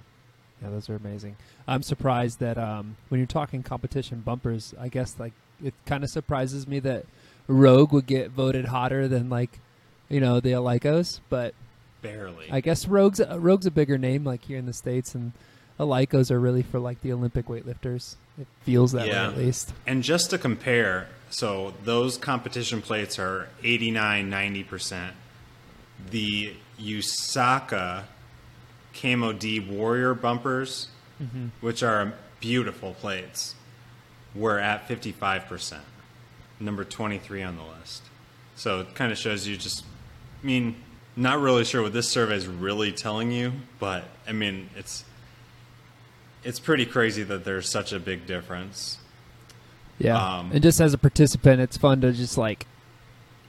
Yeah, 0.62 0.70
those 0.70 0.88
are 0.88 0.96
amazing. 0.96 1.36
I'm 1.66 1.82
surprised 1.82 2.38
that 2.40 2.56
um, 2.58 2.96
when 3.08 3.18
you're 3.20 3.26
talking 3.26 3.62
competition 3.62 4.20
bumpers, 4.20 4.74
I 4.78 4.88
guess 4.88 5.16
like 5.18 5.32
it 5.62 5.74
kind 5.86 6.04
of 6.04 6.10
surprises 6.10 6.66
me 6.68 6.78
that 6.80 7.04
Rogue 7.48 7.92
would 7.92 8.06
get 8.06 8.30
voted 8.30 8.66
hotter 8.66 9.08
than 9.08 9.28
like, 9.28 9.58
you 10.08 10.20
know, 10.20 10.38
the 10.40 10.50
Eleikos, 10.52 11.20
but 11.28 11.54
Barely. 12.00 12.46
I 12.50 12.60
guess 12.60 12.86
Rogue's 12.88 13.20
uh, 13.20 13.38
Rogue's 13.40 13.66
a 13.66 13.70
bigger 13.70 13.96
name 13.98 14.24
like 14.24 14.44
here 14.44 14.58
in 14.58 14.66
the 14.66 14.72
states, 14.72 15.14
and 15.14 15.32
Eleikos 15.78 16.30
are 16.30 16.38
really 16.40 16.62
for 16.62 16.78
like 16.80 17.00
the 17.00 17.12
Olympic 17.12 17.46
weightlifters. 17.46 18.16
It 18.40 18.46
feels 18.62 18.92
that 18.92 19.06
Yeah. 19.06 19.28
way 19.28 19.32
at 19.34 19.38
least. 19.38 19.72
And 19.86 20.02
just 20.02 20.30
to 20.30 20.38
compare, 20.38 21.08
so 21.30 21.74
those 21.84 22.16
competition 22.18 22.82
plates 22.82 23.18
are 23.18 23.48
89, 23.62 24.30
90%. 24.30 25.10
The 26.10 26.54
Usaka 26.80 28.04
Camo 28.94 29.32
D 29.32 29.60
Warrior 29.60 30.14
bumpers, 30.14 30.88
which 31.60 31.82
are 31.82 32.14
beautiful 32.40 32.94
plates, 32.94 33.54
were 34.34 34.58
at 34.58 34.88
55%, 34.88 35.78
number 36.58 36.84
23 36.84 37.42
on 37.42 37.56
the 37.56 37.62
list. 37.62 38.02
So 38.56 38.80
it 38.80 38.94
kind 38.94 39.12
of 39.12 39.18
shows 39.18 39.46
you 39.46 39.56
just, 39.56 39.84
I 40.42 40.46
mean, 40.46 40.76
not 41.16 41.40
really 41.40 41.64
sure 41.64 41.82
what 41.82 41.92
this 41.92 42.08
survey 42.08 42.36
is 42.36 42.46
really 42.46 42.90
telling 42.92 43.30
you, 43.30 43.52
but 43.78 44.04
I 44.26 44.32
mean, 44.32 44.70
it's 44.76 45.04
it's 46.44 46.58
pretty 46.58 46.86
crazy 46.86 47.22
that 47.22 47.44
there's 47.44 47.68
such 47.68 47.92
a 47.92 48.00
big 48.00 48.26
difference. 48.26 48.98
Yeah, 49.98 50.16
Um, 50.16 50.50
and 50.52 50.62
just 50.62 50.80
as 50.80 50.92
a 50.92 50.98
participant, 50.98 51.60
it's 51.60 51.76
fun 51.76 52.00
to 52.00 52.12
just 52.12 52.36
like, 52.36 52.66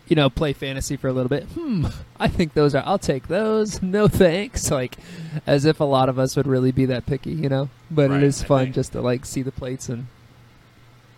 you 0.08 0.16
know, 0.16 0.30
play 0.30 0.54
fantasy 0.54 0.98
for 0.98 1.08
a 1.08 1.14
little 1.14 1.30
bit. 1.30 1.44
Hmm, 1.44 1.88
I 2.20 2.28
think 2.28 2.54
those 2.54 2.76
are. 2.76 2.84
I'll 2.86 3.00
take 3.00 3.28
those. 3.28 3.82
No 3.94 4.08
thanks. 4.08 4.72
Like, 4.72 4.98
as 5.46 5.66
if 5.66 5.80
a 5.80 5.86
lot 5.86 6.10
of 6.10 6.18
us 6.20 6.36
would 6.36 6.48
really 6.48 6.72
be 6.72 6.86
that 6.88 7.06
picky, 7.06 7.32
you 7.32 7.50
know. 7.50 7.70
But 7.92 8.10
Right, 8.10 8.24
it 8.24 8.24
is 8.24 8.44
fun 8.44 8.74
just 8.74 8.94
to 8.94 9.02
like 9.02 9.26
see 9.26 9.42
the 9.42 9.52
plates 9.52 9.90
and 9.90 10.08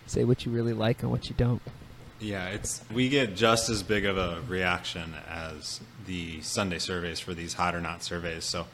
say 0.08 0.24
what 0.24 0.46
you 0.46 0.52
really 0.52 0.74
like 0.74 1.02
and 1.02 1.12
what 1.12 1.30
you 1.30 1.36
don't. 1.38 1.62
Yeah, 2.20 2.48
it's 2.48 2.84
we 2.94 3.10
get 3.10 3.36
just 3.36 3.70
as 3.70 3.84
big 3.84 4.06
of 4.06 4.18
a 4.18 4.42
reaction 4.48 5.14
as 5.30 5.80
the 6.06 6.42
Sunday 6.42 6.80
surveys 6.80 7.20
for 7.20 7.34
these 7.34 7.54
hot 7.54 7.76
or 7.76 7.82
not 7.82 8.04
surveys. 8.04 8.46
So 8.46 8.68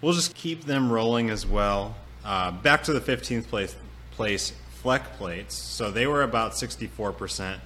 we'll 0.00 0.14
just 0.14 0.34
keep 0.34 0.64
them 0.64 0.92
rolling 0.92 1.30
as 1.30 1.46
well. 1.46 1.96
Uh, 2.24 2.50
back 2.50 2.82
to 2.84 2.92
the 2.92 3.00
15th 3.00 3.46
place 3.46 3.74
place 4.12 4.52
Fleck 4.82 5.16
plates. 5.16 5.56
So 5.56 5.90
they 5.90 6.06
were 6.06 6.22
about 6.22 6.52
64%. 6.52 7.58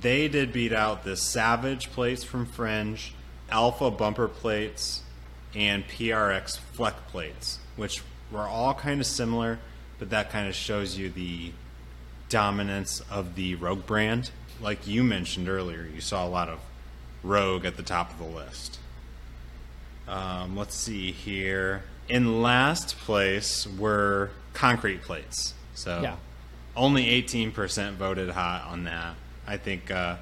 They 0.00 0.28
did 0.28 0.52
beat 0.52 0.72
out 0.72 1.04
the 1.04 1.16
Savage 1.16 1.90
plates 1.92 2.24
from 2.24 2.46
Fringe, 2.46 3.12
Alpha 3.50 3.90
bumper 3.90 4.28
plates, 4.28 5.02
and 5.54 5.86
PRX 5.86 6.58
Fleck 6.58 7.08
plates, 7.08 7.58
which 7.76 8.02
were 8.30 8.46
all 8.48 8.72
kind 8.74 9.00
of 9.00 9.06
similar, 9.06 9.58
but 9.98 10.10
that 10.10 10.30
kind 10.30 10.48
of 10.48 10.54
shows 10.54 10.96
you 10.96 11.10
the 11.10 11.52
dominance 12.30 13.00
of 13.10 13.34
the 13.34 13.54
Rogue 13.56 13.84
brand. 13.84 14.30
Like 14.60 14.86
you 14.86 15.04
mentioned 15.04 15.48
earlier, 15.48 15.86
you 15.94 16.00
saw 16.00 16.26
a 16.26 16.28
lot 16.28 16.48
of 16.48 16.60
Rogue 17.22 17.66
at 17.66 17.76
the 17.76 17.82
top 17.82 18.10
of 18.12 18.18
the 18.18 18.24
list. 18.24 18.78
Um, 20.08 20.56
let's 20.56 20.74
see 20.74 21.12
here. 21.12 21.82
In 22.08 22.42
last 22.42 22.96
place 22.98 23.66
were 23.66 24.30
concrete 24.54 25.02
plates. 25.02 25.54
So 25.74 26.00
Yeah. 26.02 26.16
only 26.74 27.06
18% 27.10 27.96
voted 27.96 28.30
hot 28.30 28.64
on 28.68 28.84
that. 28.84 29.14
I 29.46 29.56
think 29.56 29.90
uh, 29.90 30.16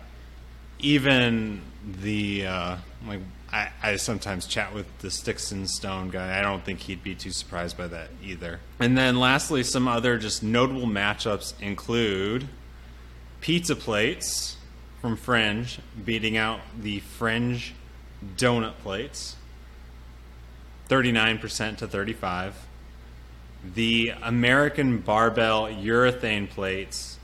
even 0.79 1.63
the 2.03 2.47
uh, 2.47 2.77
like 3.07 3.21
I, 3.53 3.71
I 3.83 3.97
sometimes 3.97 4.47
chat 4.47 4.75
with 4.75 4.87
the 4.99 5.11
sticks 5.11 5.53
and 5.53 5.69
stone 5.69 6.11
guy. 6.11 6.39
I 6.39 6.43
don't 6.43 6.65
think 6.65 6.81
he'd 6.81 7.03
be 7.03 7.15
too 7.15 7.31
surprised 7.31 7.77
by 7.77 7.89
that 7.89 8.09
either. 8.23 8.61
And 8.79 8.97
then 8.97 9.19
lastly, 9.19 9.63
some 9.63 9.89
other 9.89 10.19
just 10.19 10.43
notable 10.43 10.87
matchups 10.87 11.61
include 11.61 12.49
pizza 13.41 13.75
plates 13.75 14.57
from 15.01 15.17
Fringe 15.17 15.79
beating 16.05 16.37
out 16.37 16.61
the 16.79 17.01
Fringe 17.01 17.75
donut 18.37 18.79
plates, 18.79 19.37
thirty 20.89 21.13
nine 21.13 21.39
percent 21.39 21.79
to 21.79 21.89
thirty 21.89 22.13
five. 22.13 22.55
The 23.75 24.15
American 24.23 24.99
barbell 24.99 25.67
urethane 25.67 26.49
plates 26.49 27.19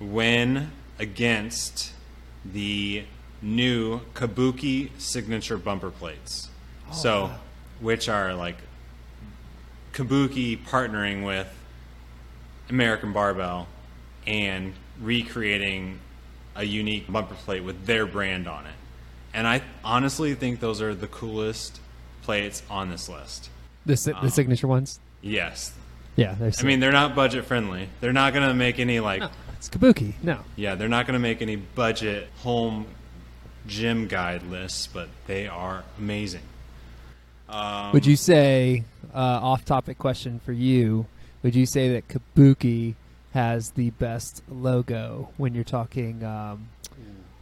win 0.00 0.70
against 0.98 1.92
the 2.44 3.04
new 3.42 4.00
Kabuki 4.14 4.90
signature 4.98 5.56
bumper 5.58 5.90
plates. 5.90 6.48
Oh, 6.90 6.94
so, 6.94 7.30
which 7.80 8.08
are 8.08 8.34
like 8.34 8.56
Kabuki 9.92 10.62
partnering 10.64 11.24
with 11.24 11.48
American 12.68 13.12
Barbell 13.12 13.66
and 14.26 14.72
recreating 15.00 16.00
a 16.56 16.64
unique 16.64 17.10
bumper 17.10 17.34
plate 17.34 17.64
with 17.64 17.86
their 17.86 18.06
brand 18.06 18.48
on 18.48 18.66
it. 18.66 18.74
And 19.32 19.46
I 19.46 19.62
honestly 19.82 20.34
think 20.34 20.60
those 20.60 20.80
are 20.80 20.94
the 20.94 21.08
coolest 21.08 21.80
plates 22.22 22.62
on 22.70 22.88
this 22.88 23.08
list. 23.08 23.50
The, 23.84 23.96
si- 23.96 24.12
the 24.12 24.18
um, 24.18 24.30
signature 24.30 24.68
ones. 24.68 25.00
Yes. 25.20 25.72
Yeah. 26.16 26.36
I 26.40 26.62
mean, 26.62 26.80
they're 26.80 26.92
not 26.92 27.14
budget 27.16 27.44
friendly. 27.44 27.88
They're 28.00 28.12
not 28.12 28.32
going 28.32 28.48
to 28.48 28.54
make 28.54 28.78
any 28.78 29.00
like 29.00 29.20
no, 29.20 29.30
it's 29.66 29.76
Kabuki. 29.76 30.14
No. 30.22 30.40
yeah, 30.56 30.74
they're 30.74 30.88
not 30.88 31.06
going 31.06 31.14
to 31.14 31.20
make 31.20 31.40
any 31.42 31.56
budget 31.56 32.28
home 32.38 32.86
gym 33.66 34.06
guide 34.08 34.42
lists, 34.44 34.86
but 34.86 35.08
they 35.26 35.46
are 35.46 35.84
amazing. 35.98 36.42
Um, 37.48 37.92
Would 37.92 38.06
you 38.06 38.16
say, 38.16 38.84
uh, 39.14 39.18
off-topic 39.18 39.98
question 39.98 40.40
for 40.44 40.52
you? 40.52 41.06
Would 41.42 41.54
you 41.54 41.66
say 41.66 41.92
that 41.92 42.08
Kabuki 42.08 42.94
has 43.32 43.70
the 43.72 43.90
best 43.90 44.42
logo 44.48 45.30
when 45.36 45.54
you're 45.54 45.64
talking 45.64 46.24
um, 46.24 46.68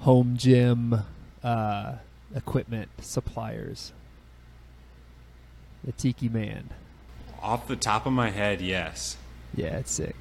home 0.01 0.37
gym 0.37 1.03
uh, 1.43 1.95
equipment 2.35 2.89
suppliers? 3.01 3.93
The 5.85 5.93
Tiki 5.93 6.29
Man. 6.29 6.71
off 7.43 7.67
the 7.67 7.75
top 7.77 8.07
of 8.07 8.13
my 8.13 8.31
head, 8.31 8.61
yes. 8.61 9.17
Yeah, 9.55 9.79
it's 9.79 9.91
sick. 9.93 10.15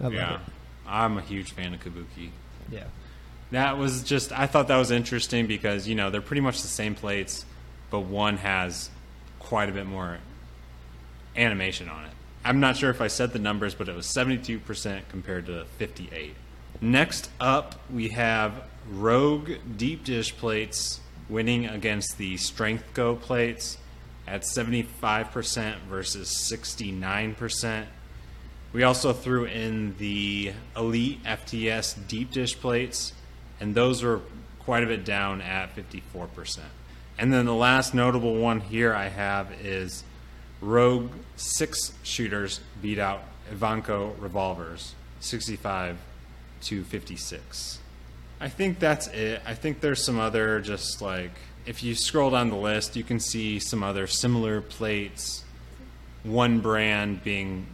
I 0.00 0.04
love 0.04 0.14
Yeah. 0.14 0.34
it. 0.36 0.40
I'm 0.86 1.18
a 1.18 1.22
huge 1.22 1.52
fan 1.52 1.74
of 1.74 1.80
Kabuki. 1.80 2.30
Yeah. 2.70 2.84
That 3.50 3.76
was 3.78 4.02
just 4.02 4.32
I 4.32 4.46
thought 4.46 4.68
that 4.68 4.78
was 4.78 4.90
interesting 4.90 5.46
because, 5.46 5.86
you 5.86 5.94
know, 5.94 6.10
they're 6.10 6.22
pretty 6.22 6.40
much 6.40 6.62
the 6.62 6.68
same 6.68 6.94
plates, 6.94 7.44
but 7.90 8.00
one 8.00 8.38
has 8.38 8.90
quite 9.38 9.68
a 9.68 9.72
bit 9.72 9.86
more 9.86 10.18
animation 11.36 11.88
on 11.88 12.04
it. 12.04 12.12
I'm 12.44 12.60
not 12.60 12.76
sure 12.76 12.90
if 12.90 13.00
I 13.00 13.08
said 13.08 13.32
the 13.32 13.38
numbers, 13.38 13.74
but 13.74 13.88
it 13.88 13.94
was 13.94 14.06
72% 14.06 15.02
compared 15.08 15.46
to 15.46 15.64
58. 15.78 16.34
Next 16.80 17.30
up, 17.38 17.80
we 17.92 18.08
have 18.08 18.64
Rogue 18.90 19.50
deep 19.76 20.04
dish 20.04 20.36
plates 20.36 21.00
winning 21.28 21.66
against 21.66 22.18
the 22.18 22.36
Strength 22.36 22.94
Go 22.94 23.14
plates 23.14 23.78
at 24.26 24.42
75% 24.42 25.78
versus 25.88 26.50
69%. 26.52 27.86
We 28.72 28.84
also 28.84 29.12
threw 29.12 29.44
in 29.44 29.96
the 29.98 30.52
Elite 30.76 31.22
FTS 31.24 32.06
deep 32.08 32.30
dish 32.30 32.58
plates, 32.58 33.12
and 33.60 33.74
those 33.74 34.02
were 34.02 34.22
quite 34.60 34.82
a 34.82 34.86
bit 34.86 35.04
down 35.04 35.42
at 35.42 35.76
54%. 35.76 36.60
And 37.18 37.32
then 37.32 37.44
the 37.44 37.54
last 37.54 37.92
notable 37.92 38.34
one 38.36 38.60
here 38.60 38.94
I 38.94 39.08
have 39.08 39.52
is 39.62 40.04
Rogue 40.62 41.10
six 41.36 41.92
shooters 42.02 42.60
beat 42.80 42.98
out 42.98 43.22
Ivanko 43.52 44.18
revolvers, 44.18 44.94
65 45.20 45.98
to 46.62 46.84
56. 46.84 47.78
I 48.40 48.48
think 48.48 48.78
that's 48.78 49.06
it. 49.08 49.42
I 49.44 49.54
think 49.54 49.80
there's 49.80 50.04
some 50.04 50.18
other 50.18 50.60
just 50.60 51.02
like 51.02 51.32
if 51.66 51.82
you 51.82 51.94
scroll 51.94 52.30
down 52.30 52.48
the 52.48 52.56
list, 52.56 52.96
you 52.96 53.04
can 53.04 53.20
see 53.20 53.58
some 53.58 53.82
other 53.82 54.06
similar 54.06 54.60
plates. 54.60 55.44
One 56.24 56.60
brand 56.60 57.22
being 57.22 57.66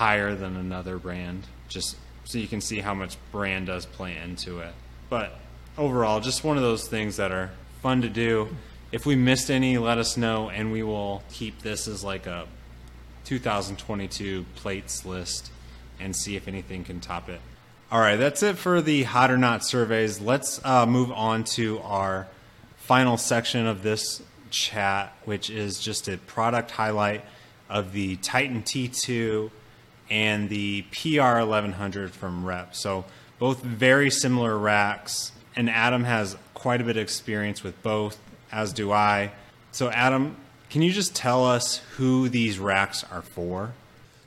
higher 0.00 0.34
than 0.34 0.56
another 0.56 0.96
brand, 0.96 1.46
just 1.68 1.94
so 2.24 2.38
you 2.38 2.48
can 2.48 2.62
see 2.62 2.80
how 2.80 2.94
much 2.94 3.18
brand 3.30 3.66
does 3.66 3.84
play 3.84 4.16
into 4.16 4.60
it. 4.60 4.72
But 5.10 5.38
overall, 5.76 6.20
just 6.20 6.42
one 6.42 6.56
of 6.56 6.62
those 6.62 6.88
things 6.88 7.18
that 7.18 7.30
are 7.32 7.50
fun 7.82 8.00
to 8.00 8.08
do. 8.08 8.48
If 8.92 9.04
we 9.04 9.14
missed 9.14 9.50
any, 9.50 9.76
let 9.76 9.98
us 9.98 10.16
know, 10.16 10.48
and 10.48 10.72
we 10.72 10.82
will 10.82 11.22
keep 11.30 11.60
this 11.60 11.86
as 11.86 12.02
like 12.02 12.26
a 12.26 12.46
2022 13.26 14.46
plates 14.54 15.04
list 15.04 15.52
and 16.00 16.16
see 16.16 16.34
if 16.34 16.48
anything 16.48 16.82
can 16.82 17.00
top 17.00 17.28
it. 17.28 17.42
All 17.92 18.00
right, 18.00 18.16
that's 18.16 18.42
it 18.42 18.56
for 18.56 18.80
the 18.80 19.02
hot 19.02 19.30
or 19.30 19.36
not 19.36 19.66
surveys. 19.66 20.18
Let's 20.18 20.64
uh, 20.64 20.86
move 20.86 21.12
on 21.12 21.44
to 21.56 21.78
our 21.80 22.26
final 22.78 23.18
section 23.18 23.66
of 23.66 23.82
this 23.82 24.22
chat, 24.48 25.12
which 25.26 25.50
is 25.50 25.78
just 25.78 26.08
a 26.08 26.16
product 26.16 26.70
highlight 26.70 27.22
of 27.68 27.92
the 27.92 28.16
Titan 28.16 28.62
T2 28.62 29.50
and 30.10 30.48
the 30.48 30.82
PR 30.92 31.38
1100 31.38 32.12
from 32.12 32.44
Rep. 32.44 32.74
So, 32.74 33.04
both 33.38 33.62
very 33.62 34.10
similar 34.10 34.58
racks, 34.58 35.32
and 35.56 35.70
Adam 35.70 36.04
has 36.04 36.36
quite 36.54 36.80
a 36.80 36.84
bit 36.84 36.96
of 36.96 37.02
experience 37.02 37.62
with 37.62 37.80
both, 37.82 38.18
as 38.52 38.72
do 38.72 38.92
I. 38.92 39.32
So, 39.72 39.90
Adam, 39.90 40.36
can 40.68 40.82
you 40.82 40.92
just 40.92 41.14
tell 41.14 41.44
us 41.44 41.78
who 41.96 42.28
these 42.28 42.58
racks 42.58 43.04
are 43.10 43.22
for? 43.22 43.72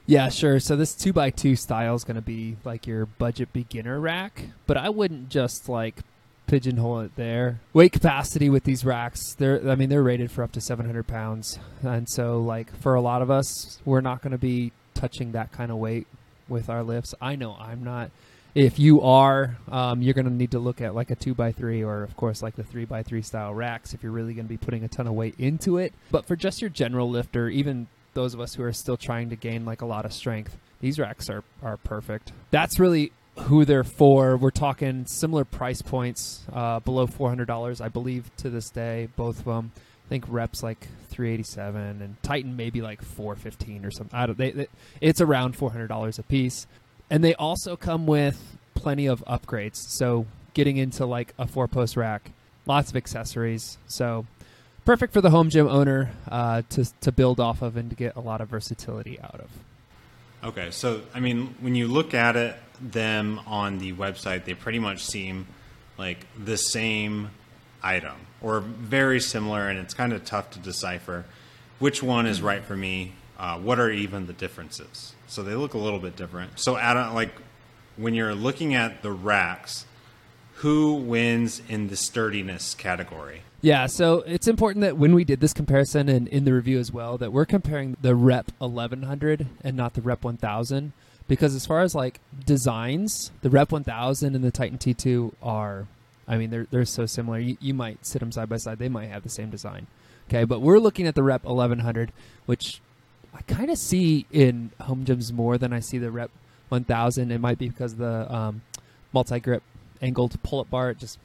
Yeah, 0.06 0.30
sure. 0.30 0.60
So 0.60 0.76
this 0.76 0.94
two 0.94 1.14
by 1.14 1.30
two 1.30 1.56
style 1.56 1.96
is 1.96 2.04
going 2.04 2.16
to 2.16 2.22
be 2.22 2.58
like 2.66 2.86
your 2.86 3.06
budget 3.06 3.54
beginner 3.54 4.00
rack, 4.00 4.48
but 4.68 4.76
I 4.76 4.90
wouldn't 4.90 5.30
just 5.30 5.70
like 5.70 5.96
pigeonhole 6.48 7.00
it 7.02 7.16
there. 7.16 7.62
Weight 7.72 7.94
capacity 7.94 8.50
with 8.50 8.66
these 8.66 8.84
racks, 8.84 9.34
they're 9.36 9.70
I 9.70 9.76
mean 9.76 9.88
they're 9.88 10.04
rated 10.04 10.30
for 10.30 10.44
up 10.44 10.52
to 10.54 10.62
700 10.62 11.08
pounds, 11.08 11.58
and 11.82 12.10
so 12.10 12.42
like 12.42 12.76
for 12.78 12.96
a 12.96 13.02
lot 13.02 13.22
of 13.22 13.32
us, 13.32 13.80
we're 13.86 14.02
not 14.02 14.22
going 14.22 14.32
to 14.32 14.38
be 14.38 14.74
touching 15.04 15.34
that 15.34 15.52
kind 15.52 15.70
of 15.70 15.78
weight 15.78 16.08
with 16.48 16.70
our 16.70 16.82
lifts. 16.82 17.14
I 17.20 17.36
know 17.36 17.58
I'm 17.60 17.84
not. 17.84 18.10
If 18.56 18.80
you 18.80 19.02
are, 19.02 19.58
um, 19.70 20.02
you're 20.02 20.14
going 20.14 20.28
to 20.28 20.32
need 20.32 20.52
to 20.52 20.60
look 20.60 20.80
at 20.80 20.96
like 20.96 21.12
a 21.12 21.16
two 21.16 21.34
by 21.34 21.52
three 21.52 21.84
or 21.84 22.04
of 22.04 22.16
course 22.16 22.42
like 22.42 22.56
the 22.56 22.64
three 22.64 22.86
by 22.86 23.04
three 23.04 23.22
style 23.22 23.54
racks 23.54 23.94
if 23.94 24.02
you're 24.02 24.14
really 24.14 24.34
going 24.34 24.46
to 24.46 24.50
be 24.50 24.58
putting 24.58 24.86
a 24.86 24.88
ton 24.88 25.08
of 25.08 25.14
weight 25.14 25.36
into 25.38 25.78
it. 25.78 25.94
But 26.10 26.26
for 26.26 26.38
just 26.38 26.62
your 26.62 26.70
general 26.70 27.10
lifter, 27.10 27.50
even 27.50 27.88
those 28.14 28.34
of 28.34 28.40
us 28.40 28.54
who 28.54 28.64
are 28.64 28.72
still 28.72 28.96
trying 28.96 29.30
to 29.32 29.36
gain 29.36 29.66
like 29.66 29.82
a 29.82 29.86
lot 29.86 30.06
of 30.06 30.14
strength, 30.14 30.56
these 30.80 31.00
racks 31.00 31.30
are 31.30 31.44
are 31.62 31.76
perfect. 31.78 32.32
That's 32.52 32.80
really 32.80 33.12
who 33.36 33.66
they're 33.66 33.84
for. 33.84 34.38
We're 34.38 34.52
talking 34.52 35.06
similar 35.06 35.44
price 35.44 35.82
points, 35.82 36.46
uh, 36.54 36.80
below 36.80 37.08
four 37.08 37.28
hundred 37.28 37.48
dollars, 37.48 37.82
I 37.82 37.90
believe, 37.90 38.34
to 38.38 38.50
this 38.50 38.70
day. 38.70 39.10
Both 39.18 39.40
of 39.40 39.46
them. 39.46 39.72
I 40.06 40.10
think 40.10 40.26
Reps 40.28 40.62
like 40.62 40.88
three 41.10 41.34
eighty 41.34 41.44
seven, 41.44 42.02
and 42.02 42.22
Titan 42.24 42.56
maybe 42.56 42.82
like 42.82 43.02
four 43.02 43.36
fifteen 43.36 43.86
or 43.86 43.92
something. 43.92 44.18
I 44.18 44.26
don't. 44.26 44.38
They, 44.38 44.52
they, 44.52 44.68
it's 45.02 45.22
around 45.22 45.56
four 45.56 45.72
hundred 45.72 45.88
dollars 45.88 46.20
a 46.20 46.24
piece, 46.24 46.68
and 47.10 47.24
they 47.24 47.34
also 47.36 47.76
come 47.76 48.06
with 48.06 48.58
plenty 48.76 49.06
of 49.06 49.24
upgrades. 49.26 49.78
So 49.78 50.26
getting 50.54 50.78
into 50.78 51.06
like 51.06 51.34
a 51.38 51.48
four 51.48 51.68
post 51.68 51.96
rack, 51.96 52.32
lots 52.66 52.90
of 52.90 52.98
accessories. 52.98 53.78
So 53.88 54.26
perfect 54.86 55.14
for 55.14 55.22
the 55.22 55.30
home 55.30 55.50
gym 55.50 55.68
owner 55.68 56.12
uh, 56.30 56.64
to 56.70 56.86
to 57.02 57.12
build 57.12 57.40
off 57.40 57.62
of 57.62 57.78
and 57.78 57.90
to 57.90 57.96
get 57.96 58.16
a 58.16 58.22
lot 58.22 58.42
of 58.42 58.50
versatility 58.50 59.20
out 59.22 59.40
of. 59.40 59.50
Okay, 60.44 60.72
so 60.72 61.02
I 61.14 61.22
mean, 61.22 61.56
when 61.62 61.76
you 61.76 61.88
look 61.88 62.14
at 62.14 62.36
it, 62.36 62.56
them 62.82 63.40
on 63.48 63.80
the 63.80 63.94
website, 63.94 64.44
they 64.44 64.54
pretty 64.54 64.80
much 64.80 65.04
seem 65.04 65.48
like 65.98 66.26
the 66.38 66.58
same 66.58 67.30
item 67.82 68.16
or 68.44 68.60
very 68.60 69.20
similar, 69.20 69.68
and 69.70 69.80
it's 69.80 69.94
kind 69.94 70.14
of 70.14 70.24
tough 70.26 70.52
to 70.52 70.60
decipher 70.60 71.26
which 71.80 72.04
one 72.04 72.26
is 72.28 72.42
right 72.42 72.64
for 72.64 72.78
me. 72.78 73.14
Uh, 73.38 73.58
what 73.58 73.80
are 73.80 73.90
even 73.90 74.28
the 74.28 74.34
differences? 74.34 75.14
So 75.28 75.42
they 75.42 75.56
look 75.56 75.74
a 75.74 75.80
little 75.80 76.00
bit 76.00 76.16
different. 76.16 76.60
So, 76.60 76.78
Adam, 76.78 77.16
like 77.16 77.34
when 77.98 78.14
you're 78.14 78.36
looking 78.36 78.76
at 78.76 79.02
the 79.02 79.12
racks, 79.12 79.86
who 80.56 80.94
wins 80.96 81.62
in 81.68 81.88
the 81.88 81.96
sturdiness 81.96 82.76
category? 82.76 83.42
Yeah, 83.62 83.88
so 83.88 84.20
it's 84.28 84.48
important 84.48 84.82
that 84.82 84.98
when 84.98 85.16
we 85.16 85.24
did 85.24 85.40
this 85.40 85.54
comparison 85.54 86.10
and 86.10 86.28
in 86.28 86.44
the 86.44 86.54
review 86.54 86.80
as 86.80 86.92
well, 86.92 87.18
that 87.18 87.32
we're 87.32 87.46
comparing 87.46 87.98
the 88.02 88.14
Rep 88.14 88.52
1100 88.60 89.48
and 89.64 89.78
not 89.78 89.94
the 89.94 90.02
Rep 90.02 90.24
1000 90.24 90.92
because 91.28 91.56
as 91.56 91.66
far 91.66 91.82
as 91.82 91.96
like 91.96 92.20
designs, 92.46 93.32
the 93.42 93.50
Rep 93.50 93.72
1000 93.72 94.36
and 94.36 94.44
the 94.44 94.52
Titan 94.52 94.78
T2 94.78 95.34
are, 95.42 95.88
I 96.28 96.38
mean, 96.38 96.50
they're 96.50 96.68
they're 96.70 96.86
so 96.86 97.06
similar. 97.06 97.40
You, 97.40 97.58
you 97.60 97.74
might 97.74 98.06
sit 98.06 98.20
them 98.20 98.32
side 98.32 98.50
by 98.50 98.58
side; 98.58 98.80
they 98.80 98.90
might 98.90 99.10
have 99.10 99.24
the 99.24 99.30
same 99.30 99.50
design. 99.50 99.88
Okay, 100.30 100.46
but 100.46 100.62
we're 100.62 100.80
looking 100.80 101.06
at 101.06 101.16
the 101.16 101.24
Rep 101.24 101.44
1100, 101.44 102.12
which 102.46 102.82
I 103.34 103.42
kind 103.42 103.70
of 103.70 103.78
see 103.78 104.26
in 104.32 104.72
home 104.82 105.06
gyms 105.06 105.34
more 105.34 105.58
than 105.58 105.74
I 105.74 105.80
see 105.80 105.98
the 105.98 106.12
Rep 106.12 106.32
1000. 106.70 107.32
It 107.32 107.40
might 107.40 107.58
be 107.58 107.70
because 107.70 107.96
the 107.96 108.34
um, 108.34 108.62
multi 109.12 109.40
grip 109.40 109.64
angled 110.02 110.42
pull 110.44 110.60
up 110.60 110.70
bar 110.70 110.90
it 110.90 110.98
just 110.98 111.18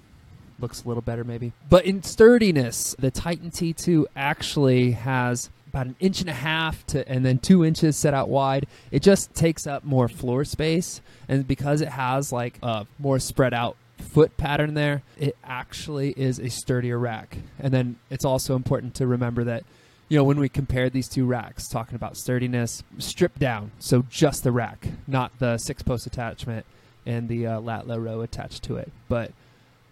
looks 0.61 0.85
a 0.85 0.89
little 0.89 1.03
better 1.03 1.25
maybe. 1.25 1.53
But 1.69 1.85
in 1.85 2.03
sturdiness, 2.03 2.95
the 2.99 3.11
Titan 3.11 3.51
T2 3.51 4.07
actually 4.17 4.93
has 4.93 5.51
about 5.69 5.87
an 5.87 5.97
inch 6.01 6.21
and 6.21 6.31
a 6.31 6.35
half 6.35 6.85
to 6.87 7.09
and 7.09 7.25
then 7.25 7.39
two 7.39 7.65
inches 7.65 7.97
set 7.97 8.15
out 8.15 8.29
wide. 8.29 8.67
It 8.91 9.03
just 9.03 9.35
takes 9.35 9.67
up 9.67 9.85
more 9.85 10.09
floor 10.09 10.45
space, 10.45 11.01
and 11.29 11.47
because 11.47 11.81
it 11.81 11.89
has 11.89 12.33
like 12.33 12.59
a 12.63 12.87
more 12.99 13.19
spread 13.19 13.55
out 13.55 13.77
foot 13.99 14.37
pattern 14.37 14.75
there, 14.75 15.03
it 15.19 15.37
actually 15.45 16.11
is 16.11 16.39
a 16.39 16.49
sturdier 16.49 16.99
rack. 16.99 17.39
And 17.59 17.73
then 17.73 17.97
it's 18.11 18.25
also 18.25 18.57
important 18.57 18.95
to 18.97 19.07
remember 19.07 19.45
that 19.45 19.65
you 20.09 20.17
know 20.17 20.25
when 20.25 20.41
we 20.41 20.49
compared 20.49 20.93
these 20.93 21.09
two 21.09 21.27
racks, 21.27 21.69
talking 21.69 21.95
about 21.95 22.17
sturdiness, 22.17 22.83
stripped 22.99 23.39
down, 23.39 23.73
so 23.79 24.05
just 24.09 24.43
the 24.43 24.53
rack, 24.53 24.89
not 25.07 25.39
the 25.39 25.59
six 25.59 25.83
post 25.83 26.07
attachment 26.07 26.65
and 27.05 27.29
the 27.29 27.47
uh, 27.47 27.61
lat 27.61 27.87
low 27.87 27.99
row 27.99 28.23
attached 28.23 28.63
to 28.65 28.77
it, 28.77 28.91
but 29.09 29.33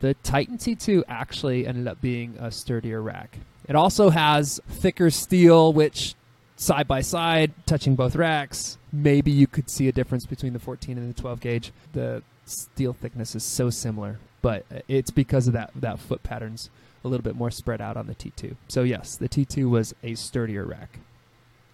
the 0.00 0.14
Titan 0.22 0.58
T2 0.58 1.02
actually 1.08 1.66
ended 1.66 1.88
up 1.88 2.00
being 2.00 2.36
a 2.38 2.50
sturdier 2.50 3.00
rack. 3.00 3.38
It 3.68 3.74
also 3.76 4.10
has 4.10 4.60
thicker 4.68 5.10
steel, 5.10 5.72
which 5.72 6.14
side 6.56 6.88
by 6.88 7.00
side, 7.00 7.52
touching 7.66 7.94
both 7.94 8.16
racks, 8.16 8.78
maybe 8.92 9.30
you 9.30 9.46
could 9.46 9.70
see 9.70 9.88
a 9.88 9.92
difference 9.92 10.26
between 10.26 10.52
the 10.52 10.58
14 10.58 10.96
and 10.96 11.14
the 11.14 11.20
12 11.20 11.40
gauge. 11.40 11.72
The 11.92 12.22
steel 12.46 12.92
thickness 12.92 13.34
is 13.34 13.44
so 13.44 13.68
similar, 13.70 14.18
but 14.40 14.64
it's 14.88 15.10
because 15.10 15.46
of 15.46 15.52
that 15.52 15.70
that 15.76 15.98
foot 15.98 16.22
patterns 16.22 16.70
a 17.04 17.08
little 17.08 17.24
bit 17.24 17.36
more 17.36 17.50
spread 17.50 17.80
out 17.80 17.96
on 17.96 18.06
the 18.06 18.14
T2. 18.14 18.56
So 18.68 18.82
yes, 18.82 19.16
the 19.16 19.28
T2 19.28 19.68
was 19.68 19.94
a 20.02 20.14
sturdier 20.14 20.64
rack. 20.64 20.98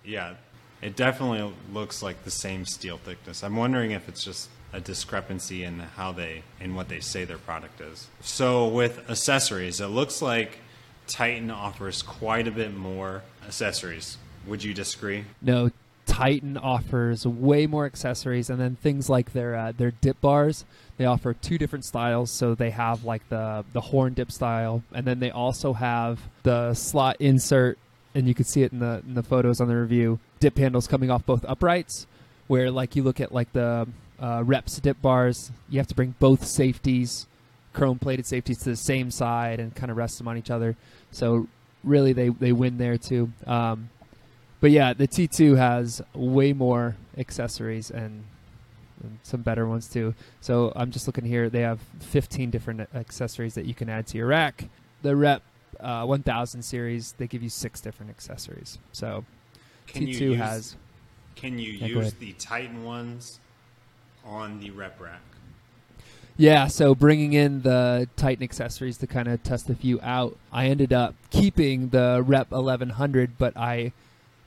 Yeah, 0.05 0.35
it 0.81 0.97
definitely 0.97 1.55
looks 1.73 2.03
like 2.03 2.25
the 2.25 2.31
same 2.31 2.67
steel 2.67 2.99
thickness. 2.99 3.45
I'm 3.45 3.57
wondering 3.57 3.93
if 3.93 4.09
it's 4.09 4.25
just 4.25 4.51
a 4.73 4.81
discrepancy 4.81 5.65
in 5.65 5.79
how 5.79 6.13
they 6.13 6.43
in 6.61 6.75
what 6.75 6.89
they 6.89 7.01
say 7.01 7.25
their 7.25 7.39
product 7.39 7.81
is. 7.81 8.09
So 8.21 8.67
with 8.67 9.09
accessories, 9.11 9.81
it 9.81 9.89
looks 9.89 10.23
like 10.23 10.59
Titan 11.07 11.51
offers 11.51 12.03
quite 12.03 12.49
a 12.49 12.51
bit 12.51 12.75
more 12.75 13.23
accessories. 13.47 14.17
Would 14.47 14.65
you 14.65 14.75
disagree? 14.75 15.25
No, 15.41 15.71
Titan 16.13 16.59
offers 16.59 17.27
way 17.27 17.67
more 17.67 17.87
accessories, 17.87 18.51
and 18.51 18.61
then 18.61 18.77
things 18.77 19.09
like 19.09 19.33
their 19.33 19.57
uh, 19.57 19.73
their 19.75 19.93
dip 19.93 20.21
bars. 20.21 20.67
They 20.99 21.07
offer 21.07 21.33
two 21.33 21.57
different 21.57 21.87
styles. 21.87 22.31
So 22.31 22.55
they 22.55 22.69
have 22.69 23.05
like 23.05 23.27
the 23.31 23.65
the 23.73 23.81
horn 23.81 24.13
dip 24.13 24.31
style, 24.31 24.83
and 24.93 25.07
then 25.07 25.21
they 25.21 25.31
also 25.31 25.73
have 25.73 26.21
the 26.43 26.75
slot 26.75 27.17
insert, 27.19 27.79
and 28.15 28.29
you 28.29 28.35
can 28.35 28.45
see 28.45 28.63
it 28.63 28.73
in 28.73 28.79
the 28.79 29.03
in 29.07 29.15
the 29.15 29.23
photos 29.23 29.59
on 29.59 29.69
the 29.69 29.75
review. 29.75 30.19
Dip 30.39 30.59
handles 30.59 30.87
coming 30.87 31.11
off 31.11 31.25
both 31.25 31.47
uprights, 31.49 32.07
where 32.47 32.71
like 32.71 32.95
you 32.95 33.03
look 33.03 33.19
at 33.19 33.33
like 33.33 33.51
the 33.55 33.89
uh, 34.21 34.43
reps 34.45 34.79
dip 34.81 35.01
bars, 35.01 35.51
you 35.71 35.79
have 35.79 35.89
to 35.89 35.95
bring 35.95 36.15
both 36.19 36.45
safeties, 36.45 37.27
chrome 37.73 37.99
plated 37.99 38.27
safeties, 38.27 38.59
to 38.59 38.69
the 38.69 38.77
same 38.77 39.11
side 39.11 39.61
and 39.61 39.75
kind 39.75 39.91
of 39.91 39.97
rest 39.97 40.19
them 40.19 40.29
on 40.29 40.37
each 40.37 40.51
other. 40.51 40.77
So 41.11 41.49
really, 41.83 42.13
they 42.13 42.29
they 42.29 42.53
win 42.53 42.77
there 42.77 42.99
too. 42.99 43.33
Um, 43.47 43.89
but 44.63 44.71
yeah, 44.71 44.93
the 44.93 45.09
T2 45.09 45.57
has 45.57 46.01
way 46.15 46.53
more 46.53 46.97
accessories 47.19 47.91
and, 47.91 48.23
and, 49.03 49.19
some 49.25 49.43
better 49.43 49.67
ones 49.67 49.89
too. 49.89 50.15
So 50.41 50.73
I'm 50.77 50.93
just 50.93 51.09
looking 51.09 51.25
here. 51.25 51.51
They 51.51 51.63
have 51.63 51.81
15 51.99 52.51
different 52.51 52.89
accessories 52.95 53.55
that 53.55 53.67
you 53.67 53.75
can 53.75 53.89
add 53.89 54.07
to 54.07 54.19
your 54.19 54.29
rack. 54.29 54.69
The 55.03 55.17
Rep 55.17 55.43
uh, 55.81 56.05
1000 56.05 56.63
series, 56.63 57.11
they 57.19 57.27
give 57.27 57.43
you 57.43 57.49
six 57.49 57.81
different 57.81 58.11
accessories. 58.11 58.79
So 58.93 59.25
can 59.89 60.07
T2 60.07 60.21
use, 60.21 60.39
has. 60.39 60.77
Can 61.35 61.59
you 61.59 61.73
yeah, 61.73 61.87
use 61.87 62.13
the 62.13 62.33
Titan 62.35 62.85
ones 62.85 63.41
on 64.25 64.61
the 64.61 64.71
Rep 64.71 65.01
rack? 65.01 65.23
Yeah, 66.37 66.69
so 66.69 66.95
bringing 66.95 67.33
in 67.33 67.63
the 67.63 68.09
Titan 68.15 68.45
accessories 68.45 68.97
to 68.99 69.09
kind 69.09 69.27
of 69.27 69.43
test 69.43 69.69
a 69.71 69.75
few 69.75 70.01
out, 70.03 70.39
I 70.53 70.67
ended 70.67 70.93
up 70.93 71.17
keeping 71.31 71.89
the 71.89 72.23
Rep 72.25 72.53
1100, 72.53 73.37
but 73.39 73.57
I 73.57 73.93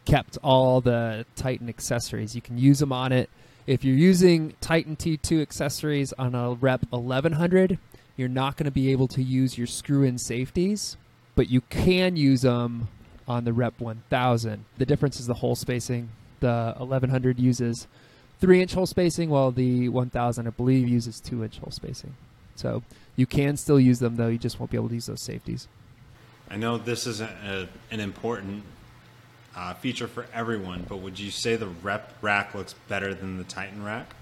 kept 0.06 0.38
all 0.44 0.82
the 0.82 1.26
Titan 1.36 1.68
accessories. 1.68 2.36
You 2.36 2.42
can 2.42 2.58
use 2.58 2.80
them 2.80 2.92
on 2.92 3.12
it. 3.12 3.30
If 3.68 3.84
you're 3.84 3.96
using 3.96 4.54
Titan 4.62 4.96
T2 4.96 5.42
accessories 5.42 6.14
on 6.14 6.36
a 6.36 6.54
Rep 6.54 6.86
1100, 6.92 7.80
you're 8.16 8.30
not 8.30 8.58
going 8.58 8.66
to 8.66 8.72
be 8.72 8.92
able 8.92 9.08
to 9.10 9.24
use 9.24 9.58
your 9.58 9.68
screw-in 9.68 10.18
safeties, 10.18 10.98
but 11.36 11.50
you 11.50 11.62
can 11.62 12.16
use 12.16 12.42
them 12.42 12.88
on 13.28 13.44
the 13.44 13.54
Rep 13.54 13.80
1000. 13.80 14.66
The 14.78 14.86
difference 14.86 15.20
is 15.20 15.26
the 15.26 15.34
hole 15.34 15.56
spacing. 15.56 16.10
The 16.42 16.76
1100 16.78 17.40
uses 17.40 17.88
three-inch 18.40 18.74
hole 18.74 18.86
spacing, 18.86 19.30
while 19.30 19.52
the 19.52 19.90
1000, 19.90 20.48
I 20.48 20.50
believe, 20.52 20.88
uses 20.88 21.20
two-inch 21.20 21.58
hole 21.58 21.72
spacing. 21.72 22.16
So 22.56 22.84
you 23.16 23.26
can 23.26 23.58
still 23.58 23.80
use 23.80 24.00
them, 24.00 24.16
though. 24.16 24.28
You 24.28 24.38
just 24.38 24.60
won't 24.60 24.72
be 24.72 24.78
able 24.78 24.90
to 24.90 24.96
use 24.96 25.08
those 25.08 25.22
safeties. 25.22 25.68
I 26.50 26.58
know 26.58 26.78
this 26.78 27.08
is 27.08 27.22
a, 27.22 27.68
an 27.90 28.00
important 28.00 28.64
uh, 29.56 29.74
feature 29.74 30.08
for 30.08 30.26
everyone, 30.34 30.86
but 30.88 30.98
would 30.98 31.20
you 31.20 31.32
say 31.32 31.56
the 31.56 31.68
Rep 31.68 32.14
rack 32.22 32.54
looks 32.54 32.74
better 32.88 33.14
than 33.14 33.38
the 33.38 33.44
Titan 33.44 33.84
rack? 33.84 34.14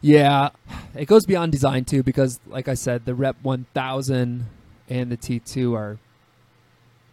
Yeah, 0.00 0.50
it 0.94 1.06
goes 1.06 1.26
beyond 1.26 1.52
design 1.52 1.84
too 1.84 2.02
because, 2.02 2.40
like 2.46 2.68
I 2.68 2.74
said, 2.74 3.04
the 3.04 3.14
Rep 3.14 3.36
1000 3.42 4.46
and 4.88 5.12
the 5.12 5.16
T2 5.16 5.76
are 5.76 5.98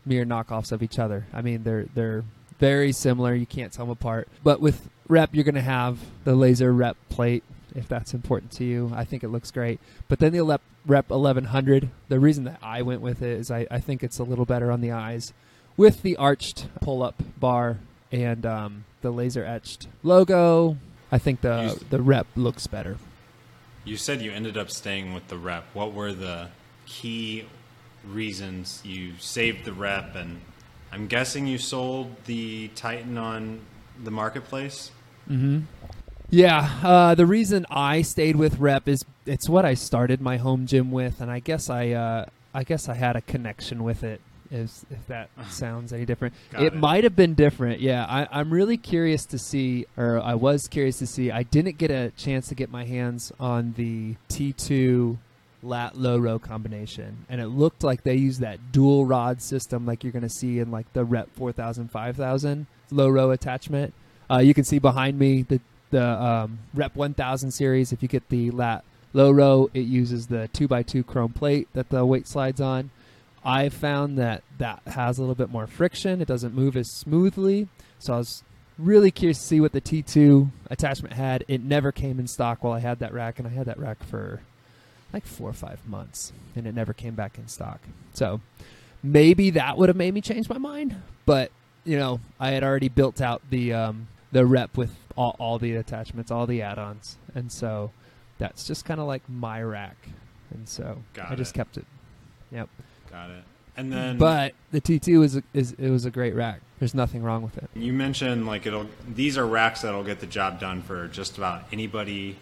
mere 0.05 0.25
knockoffs 0.25 0.71
of 0.71 0.83
each 0.83 0.99
other. 0.99 1.25
I 1.33 1.41
mean, 1.41 1.63
they're 1.63 1.85
they're 1.93 2.23
very 2.59 2.91
similar. 2.91 3.33
You 3.33 3.45
can't 3.45 3.71
tell 3.71 3.85
them 3.85 3.91
apart. 3.91 4.27
But 4.43 4.61
with 4.61 4.89
Rep, 5.07 5.33
you're 5.33 5.43
going 5.43 5.55
to 5.55 5.61
have 5.61 5.99
the 6.23 6.35
laser 6.35 6.71
Rep 6.71 6.97
plate 7.09 7.43
if 7.75 7.87
that's 7.87 8.13
important 8.13 8.51
to 8.53 8.63
you. 8.63 8.91
I 8.95 9.03
think 9.03 9.23
it 9.23 9.29
looks 9.29 9.51
great. 9.51 9.79
But 10.07 10.19
then 10.19 10.31
the 10.31 10.41
Rep, 10.41 10.61
Rep 10.85 11.09
1100, 11.09 11.89
the 12.07 12.19
reason 12.19 12.45
that 12.45 12.59
I 12.63 12.81
went 12.81 13.01
with 13.01 13.21
it 13.21 13.39
is 13.39 13.51
I, 13.51 13.67
I 13.69 13.79
think 13.79 14.01
it's 14.03 14.19
a 14.19 14.23
little 14.23 14.45
better 14.45 14.71
on 14.71 14.81
the 14.81 14.91
eyes 14.91 15.33
with 15.77 16.01
the 16.01 16.15
arched 16.17 16.67
pull-up 16.81 17.21
bar 17.39 17.79
and 18.11 18.45
um, 18.45 18.85
the 19.01 19.11
laser 19.11 19.43
etched 19.43 19.87
logo. 20.03 20.77
I 21.11 21.17
think 21.17 21.41
the 21.41 21.79
the 21.89 22.01
rep 22.01 22.27
looks 22.35 22.67
better. 22.67 22.97
You 23.83 23.97
said 23.97 24.21
you 24.21 24.31
ended 24.31 24.57
up 24.57 24.71
staying 24.71 25.13
with 25.13 25.27
the 25.27 25.37
rep. 25.37 25.65
What 25.73 25.93
were 25.93 26.11
the 26.13 26.47
key 26.85 27.45
reasons 28.03 28.81
you 28.83 29.13
saved 29.19 29.65
the 29.65 29.73
rep? 29.73 30.15
And 30.15 30.41
I'm 30.91 31.07
guessing 31.07 31.45
you 31.45 31.57
sold 31.57 32.15
the 32.25 32.69
Titan 32.69 33.17
on 33.17 33.61
the 34.03 34.11
marketplace. 34.11 34.91
Mm-hmm. 35.29 35.61
Yeah, 36.31 36.79
uh, 36.83 37.15
the 37.15 37.27
reason 37.27 37.67
I 37.69 38.01
stayed 38.01 38.35
with 38.35 38.59
Rep 38.59 38.87
is 38.87 39.05
it's 39.27 39.47
what 39.47 39.63
I 39.63 39.75
started 39.75 40.21
my 40.21 40.37
home 40.37 40.65
gym 40.65 40.91
with, 40.91 41.21
and 41.21 41.29
I 41.29 41.39
guess 41.39 41.69
I 41.69 41.91
uh, 41.91 42.25
I 42.53 42.63
guess 42.63 42.89
I 42.89 42.95
had 42.95 43.15
a 43.15 43.21
connection 43.21 43.83
with 43.83 44.03
it 44.03 44.21
if, 44.51 44.85
if 44.89 45.07
that 45.07 45.29
sounds 45.49 45.93
any 45.93 46.05
different. 46.05 46.33
It, 46.57 46.67
it. 46.67 46.75
might 46.75 47.03
have 47.03 47.15
been 47.15 47.33
different. 47.33 47.79
Yeah, 47.79 48.05
I, 48.05 48.41
am 48.41 48.51
really 48.51 48.77
curious 48.77 49.25
to 49.27 49.37
see, 49.37 49.85
or 49.97 50.19
I 50.21 50.35
was 50.35 50.67
curious 50.67 50.99
to 50.99 51.07
see. 51.07 51.31
I 51.31 51.43
didn't 51.43 51.77
get 51.77 51.91
a 51.91 52.11
chance 52.11 52.47
to 52.47 52.55
get 52.55 52.71
my 52.71 52.85
hands 52.85 53.31
on 53.39 53.73
the 53.77 54.15
T2 54.29 55.17
lat 55.63 55.97
low 55.97 56.17
row 56.17 56.39
combination, 56.39 57.25
and 57.29 57.41
it 57.41 57.47
looked 57.47 57.83
like 57.83 58.03
they 58.03 58.15
used 58.15 58.41
that 58.41 58.71
dual 58.71 59.05
rod 59.05 59.41
system, 59.41 59.85
like 59.85 60.03
you're 60.03 60.13
going 60.13 60.23
to 60.23 60.29
see 60.29 60.59
in 60.59 60.71
like 60.71 60.91
the 60.93 61.03
Rep 61.03 61.29
4000, 61.35 61.89
5000 61.89 62.67
low 62.91 63.09
row 63.09 63.31
attachment. 63.31 63.93
Uh, 64.29 64.39
you 64.39 64.53
can 64.53 64.63
see 64.63 64.79
behind 64.79 65.19
me 65.19 65.43
the 65.43 65.59
the 65.91 66.03
um, 66.03 66.59
Rep 66.73 66.95
1000 66.95 67.51
series. 67.51 67.91
If 67.91 68.01
you 68.01 68.07
get 68.07 68.27
the 68.29 68.51
lat 68.51 68.83
low 69.13 69.31
row, 69.31 69.69
it 69.73 69.81
uses 69.81 70.27
the 70.27 70.49
two 70.49 70.67
x 70.71 70.91
two 70.91 71.03
chrome 71.03 71.33
plate 71.33 71.67
that 71.73 71.89
the 71.89 72.05
weight 72.05 72.27
slides 72.27 72.61
on. 72.61 72.91
I 73.45 73.69
found 73.69 74.17
that 74.17 74.43
that 74.57 74.81
has 74.87 75.17
a 75.17 75.21
little 75.21 75.35
bit 75.35 75.49
more 75.49 75.67
friction. 75.67 76.21
It 76.21 76.27
doesn't 76.27 76.53
move 76.55 76.75
as 76.75 76.89
smoothly. 76.91 77.67
So 77.99 78.13
I 78.13 78.17
was 78.17 78.43
really 78.77 79.11
curious 79.11 79.37
to 79.39 79.43
see 79.45 79.59
what 79.61 79.71
the 79.71 79.81
T2 79.81 80.49
attachment 80.69 81.13
had. 81.13 81.45
It 81.47 81.61
never 81.61 81.91
came 81.91 82.19
in 82.19 82.27
stock 82.27 82.63
while 82.63 82.73
I 82.73 82.79
had 82.79 82.99
that 82.99 83.13
rack, 83.13 83.37
and 83.39 83.47
I 83.47 83.51
had 83.51 83.67
that 83.67 83.79
rack 83.79 84.03
for 84.03 84.41
like 85.13 85.25
four 85.25 85.49
or 85.49 85.53
five 85.53 85.87
months, 85.87 86.33
and 86.55 86.67
it 86.67 86.75
never 86.75 86.91
came 86.91 87.13
back 87.15 87.37
in 87.37 87.47
stock. 87.47 87.79
So 88.13 88.41
maybe 89.03 89.51
that 89.51 89.77
would 89.77 89.87
have 89.89 89.95
made 89.95 90.13
me 90.13 90.21
change 90.21 90.49
my 90.49 90.57
mind, 90.57 90.95
but 91.25 91.51
you 91.85 91.97
know, 91.97 92.19
I 92.39 92.49
had 92.51 92.63
already 92.63 92.89
built 92.89 93.21
out 93.21 93.41
the 93.49 93.71
um, 93.71 94.07
the 94.31 94.45
rep 94.45 94.75
with 94.75 94.93
all, 95.15 95.35
all 95.39 95.59
the 95.59 95.75
attachments, 95.75 96.31
all 96.31 96.47
the 96.47 96.61
add-ons, 96.63 97.17
and 97.35 97.51
so 97.51 97.91
that's 98.39 98.65
just 98.65 98.83
kind 98.83 98.99
of 98.99 99.07
like 99.07 99.21
my 99.29 99.61
rack, 99.61 100.09
and 100.51 100.67
so 100.67 101.03
Got 101.13 101.31
I 101.31 101.35
just 101.35 101.51
it. 101.51 101.55
kept 101.59 101.77
it. 101.77 101.85
Yep. 102.51 102.67
Got 103.15 103.29
it. 103.29 103.43
And 103.77 103.93
then, 103.93 104.17
but 104.17 104.53
the 104.71 104.81
T2 104.81 105.23
is, 105.23 105.35
a, 105.37 105.43
is 105.53 105.71
it 105.73 105.89
was 105.89 106.03
a 106.03 106.11
great 106.11 106.35
rack. 106.35 106.59
There's 106.79 106.93
nothing 106.93 107.23
wrong 107.23 107.43
with 107.43 107.57
it. 107.57 107.69
You 107.73 107.93
mentioned 107.93 108.45
like 108.45 108.65
it'll. 108.65 108.87
These 109.07 109.37
are 109.37 109.45
racks 109.45 109.83
that'll 109.83 110.03
get 110.03 110.19
the 110.19 110.27
job 110.27 110.59
done 110.59 110.81
for 110.81 111.07
just 111.07 111.37
about 111.37 111.63
anybody 111.71 112.37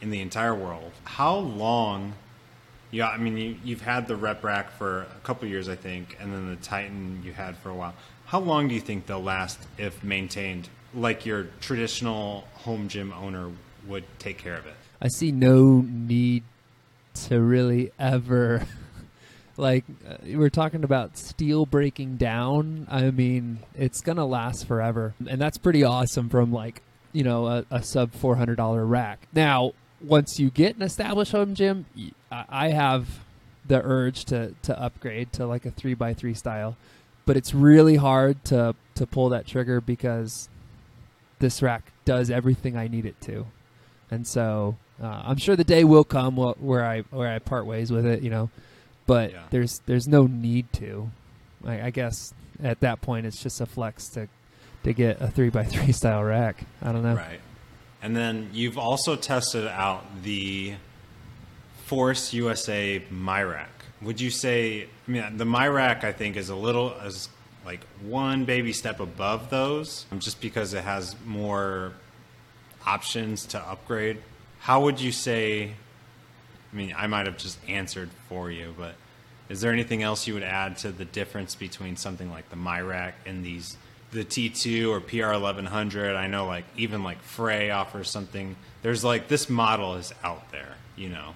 in 0.00 0.10
the 0.10 0.20
entire 0.20 0.54
world. 0.54 0.90
How 1.04 1.36
long? 1.36 2.14
Yeah, 2.90 3.08
I 3.08 3.18
mean 3.18 3.36
you, 3.36 3.56
you've 3.62 3.82
had 3.82 4.08
the 4.08 4.16
rep 4.16 4.42
rack 4.42 4.72
for 4.72 5.02
a 5.02 5.20
couple 5.22 5.46
years, 5.46 5.68
I 5.68 5.76
think, 5.76 6.16
and 6.20 6.32
then 6.32 6.50
the 6.50 6.56
Titan 6.56 7.22
you 7.24 7.32
had 7.32 7.56
for 7.56 7.70
a 7.70 7.74
while. 7.74 7.94
How 8.26 8.40
long 8.40 8.66
do 8.66 8.74
you 8.74 8.80
think 8.80 9.06
they'll 9.06 9.22
last 9.22 9.60
if 9.78 10.02
maintained, 10.02 10.68
like 10.94 11.24
your 11.24 11.44
traditional 11.60 12.48
home 12.54 12.88
gym 12.88 13.12
owner 13.12 13.52
would 13.86 14.04
take 14.18 14.38
care 14.38 14.56
of 14.56 14.66
it? 14.66 14.74
I 15.00 15.08
see 15.08 15.30
no 15.30 15.84
need 15.88 16.42
to 17.26 17.40
really 17.40 17.92
ever 18.00 18.66
like 19.58 19.84
uh, 20.08 20.16
we're 20.34 20.48
talking 20.48 20.84
about 20.84 21.18
steel 21.18 21.66
breaking 21.66 22.16
down. 22.16 22.86
I 22.90 23.10
mean 23.10 23.58
it's 23.74 24.00
gonna 24.00 24.24
last 24.24 24.66
forever. 24.66 25.14
And 25.28 25.40
that's 25.40 25.58
pretty 25.58 25.82
awesome 25.84 26.28
from 26.28 26.52
like 26.52 26.82
you 27.12 27.24
know 27.24 27.46
a, 27.46 27.64
a 27.70 27.82
sub 27.82 28.12
$400 28.12 28.88
rack. 28.88 29.26
Now 29.32 29.72
once 30.00 30.38
you 30.38 30.48
get 30.50 30.76
an 30.76 30.82
established 30.82 31.32
home 31.32 31.56
gym 31.56 31.84
i 32.30 32.68
have 32.68 33.08
the 33.66 33.82
urge 33.82 34.24
to 34.26 34.54
to 34.62 34.80
upgrade 34.80 35.32
to 35.32 35.44
like 35.44 35.66
a 35.66 35.70
3x3 35.72 36.36
style. 36.36 36.76
But 37.26 37.36
it's 37.36 37.52
really 37.52 37.96
hard 37.96 38.44
to 38.46 38.74
to 38.94 39.06
pull 39.06 39.28
that 39.30 39.46
trigger 39.46 39.80
because 39.80 40.48
this 41.40 41.62
rack 41.62 41.92
does 42.04 42.30
everything 42.30 42.76
i 42.76 42.88
need 42.88 43.04
it 43.04 43.20
to. 43.22 43.46
And 44.10 44.26
so 44.26 44.76
uh, 45.02 45.22
i'm 45.24 45.36
sure 45.36 45.56
the 45.56 45.64
day 45.64 45.84
will 45.84 46.04
come 46.04 46.36
where 46.36 46.84
i 46.84 47.00
where 47.10 47.28
i 47.28 47.38
part 47.38 47.66
ways 47.66 47.90
with 47.90 48.06
it 48.06 48.22
you 48.22 48.30
know 48.30 48.50
but 49.08 49.32
yeah. 49.32 49.42
there's 49.50 49.80
there's 49.86 50.06
no 50.06 50.26
need 50.28 50.72
to. 50.74 51.10
I, 51.64 51.86
I, 51.86 51.90
guess 51.90 52.32
at 52.62 52.80
that 52.80 53.00
point 53.00 53.26
it's 53.26 53.42
just 53.42 53.60
a 53.60 53.66
flex 53.66 54.06
to 54.10 54.28
to 54.84 54.92
get 54.92 55.20
a 55.20 55.28
three 55.28 55.48
by 55.48 55.64
three 55.64 55.92
style 56.00 56.22
rack. 56.22 56.62
I 56.82 56.92
don't 56.92 57.02
know. 57.02 57.14
Right. 57.14 57.40
And 58.00 58.14
then 58.14 58.50
you've 58.52 58.78
also 58.78 59.16
tested 59.16 59.66
out 59.66 60.04
the 60.22 60.74
Force 61.86 62.32
USA 62.34 63.02
MyRack. 63.10 63.66
Would 64.02 64.20
you 64.20 64.30
say? 64.30 64.84
I 65.08 65.10
mean, 65.10 65.36
the 65.38 65.46
MyRack 65.46 66.04
I 66.04 66.12
think 66.12 66.36
is 66.36 66.50
a 66.50 66.54
little 66.54 66.94
as 67.02 67.30
like 67.64 67.80
one 68.02 68.44
baby 68.44 68.74
step 68.74 69.00
above 69.00 69.48
those, 69.48 70.04
um, 70.12 70.20
just 70.20 70.40
because 70.42 70.74
it 70.74 70.84
has 70.84 71.16
more 71.24 71.94
options 72.86 73.46
to 73.46 73.58
upgrade. 73.58 74.18
How 74.60 74.82
would 74.82 75.00
you 75.00 75.12
say? 75.12 75.72
I 76.72 76.76
mean, 76.76 76.94
I 76.96 77.06
might 77.06 77.26
have 77.26 77.38
just 77.38 77.58
answered 77.68 78.10
for 78.28 78.50
you, 78.50 78.74
but 78.76 78.94
is 79.48 79.60
there 79.60 79.72
anything 79.72 80.02
else 80.02 80.26
you 80.26 80.34
would 80.34 80.42
add 80.42 80.76
to 80.78 80.92
the 80.92 81.04
difference 81.04 81.54
between 81.54 81.96
something 81.96 82.30
like 82.30 82.50
the 82.50 82.56
MyRack 82.56 83.14
and 83.24 83.44
these 83.44 83.76
the 84.10 84.24
T2 84.24 84.88
or 84.90 85.00
PR1100? 85.00 86.16
I 86.16 86.26
know 86.26 86.46
like 86.46 86.64
even 86.76 87.02
like 87.02 87.22
Frey 87.22 87.70
offers 87.70 88.10
something. 88.10 88.56
There's 88.82 89.04
like 89.04 89.28
this 89.28 89.48
model 89.48 89.94
is 89.94 90.12
out 90.22 90.50
there, 90.52 90.74
you 90.96 91.08
know. 91.08 91.34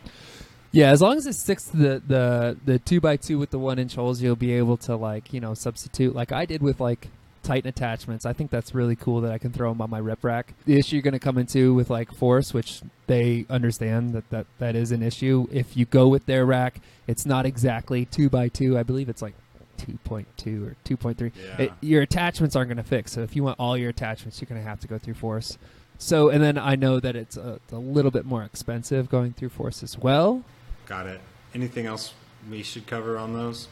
Yeah, 0.73 0.91
as 0.91 1.03
long 1.03 1.19
as 1.19 1.27
it 1.27 1.35
sticks 1.35 1.65
to 1.67 1.77
the 1.77 2.03
the 2.07 2.57
the 2.65 2.79
two 2.79 3.01
by 3.01 3.17
two 3.17 3.39
with 3.39 3.51
the 3.51 3.59
one 3.59 3.79
inch 3.79 3.95
holes, 3.95 4.23
you'll 4.23 4.37
be 4.37 4.53
able 4.53 4.77
to 4.79 4.97
like 4.97 5.33
you 5.33 5.41
know 5.41 5.55
substitute 5.55 6.15
like 6.15 6.33
I 6.33 6.45
did 6.47 6.63
with 6.63 6.81
like 6.81 7.09
Titan 7.43 7.69
attachments. 7.69 8.25
I 8.25 8.33
think 8.33 8.51
that's 8.51 8.75
really 8.75 8.97
cool 8.97 9.21
that 9.23 9.33
I 9.33 9.39
can 9.39 9.53
throw 9.53 9.71
them 9.71 9.81
on 9.81 9.91
my 9.91 10.01
rep 10.01 10.23
rack. 10.25 10.55
The 10.65 10.79
issue 10.79 10.97
you're 10.97 11.03
going 11.03 11.13
to 11.13 11.19
come 11.19 11.39
into 11.39 11.75
with 11.75 11.91
like 11.91 12.13
Force, 12.13 12.55
which 12.55 12.83
they 13.07 13.47
understand 13.51 14.13
that, 14.15 14.29
that 14.31 14.47
that 14.59 14.77
is 14.77 14.93
an 14.93 15.03
issue. 15.03 15.47
If 15.51 15.77
you 15.77 15.85
go 15.85 16.09
with 16.09 16.27
their 16.27 16.47
rack, 16.47 16.81
it's 17.07 17.27
not 17.27 17.47
exactly 17.47 18.05
two 18.05 18.29
by 18.29 18.49
two. 18.49 18.79
I 18.79 18.83
believe 18.83 19.09
it's 19.09 19.23
like 19.23 19.35
2.2 19.79 20.67
or 20.67 20.77
2.3. 20.85 21.33
Yeah. 21.35 21.65
It, 21.65 21.73
your 21.81 22.03
attachments 22.03 22.55
aren't 22.55 22.69
going 22.69 22.77
to 22.77 22.83
fix. 22.83 23.13
So 23.13 23.23
if 23.23 23.35
you 23.35 23.43
want 23.43 23.59
all 23.59 23.77
your 23.77 23.91
attachments, 23.91 24.41
you're 24.41 24.49
going 24.49 24.61
to 24.61 24.69
have 24.69 24.81
to 24.81 24.89
go 24.89 24.99
through 24.99 25.15
Force. 25.15 25.59
So 25.99 26.31
and 26.31 26.43
then 26.43 26.59
I 26.59 26.75
know 26.75 26.99
that 27.01 27.15
it's 27.15 27.37
a, 27.37 27.61
a 27.71 27.77
little 27.77 28.11
bit 28.11 28.25
more 28.25 28.43
expensive 28.43 29.09
going 29.09 29.33
through 29.33 29.51
Force 29.51 29.83
as 29.83 29.99
well. 29.99 30.43
Got 30.87 31.07
it. 31.07 31.21
Anything 31.55 31.87
else 31.87 32.15
we 32.51 32.63
should 32.63 32.87
cover 32.87 33.19
on 33.19 33.35
those? 33.35 33.69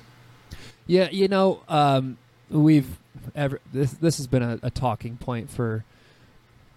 Yeah, 0.87 1.09
you 1.11 1.29
know, 1.29 1.63
um, 1.69 2.19
we've 2.51 2.99
this 3.73 3.93
this 3.93 4.17
has 4.17 4.27
been 4.27 4.43
a, 4.43 4.59
a 4.63 4.71
talking 4.71 5.17
point 5.17 5.51
for 5.51 5.85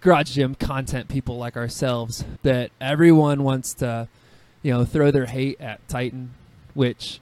garage 0.04 0.32
gym 0.32 0.54
content 0.54 1.08
people 1.08 1.38
like 1.38 1.56
ourselves 1.56 2.24
that 2.42 2.70
everyone 2.78 3.42
wants 3.42 3.72
to, 3.72 4.06
you 4.62 4.70
know, 4.70 4.84
throw 4.84 5.10
their 5.10 5.26
hate 5.26 5.58
at 5.60 5.86
Titan, 5.88 6.34
which 6.74 7.20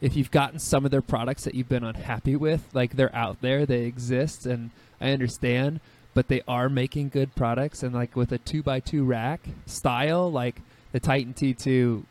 if 0.00 0.16
you've 0.16 0.30
gotten 0.30 0.58
some 0.58 0.84
of 0.84 0.90
their 0.90 1.00
products 1.00 1.44
that 1.44 1.54
you've 1.54 1.68
been 1.68 1.84
unhappy 1.84 2.34
with, 2.34 2.68
like 2.74 2.96
they're 2.96 3.14
out 3.14 3.40
there, 3.40 3.64
they 3.64 3.84
exist, 3.84 4.46
and 4.46 4.70
I 5.00 5.12
understand, 5.12 5.80
but 6.12 6.26
they 6.26 6.42
are 6.48 6.68
making 6.68 7.10
good 7.10 7.34
products, 7.36 7.84
and 7.84 7.94
like 7.94 8.16
with 8.16 8.32
a 8.32 8.38
two 8.38 8.64
by 8.64 8.80
two 8.80 9.04
rack 9.04 9.40
style, 9.66 10.30
like 10.30 10.60
the 10.90 11.00
Titan 11.00 11.34
T2, 11.34 12.02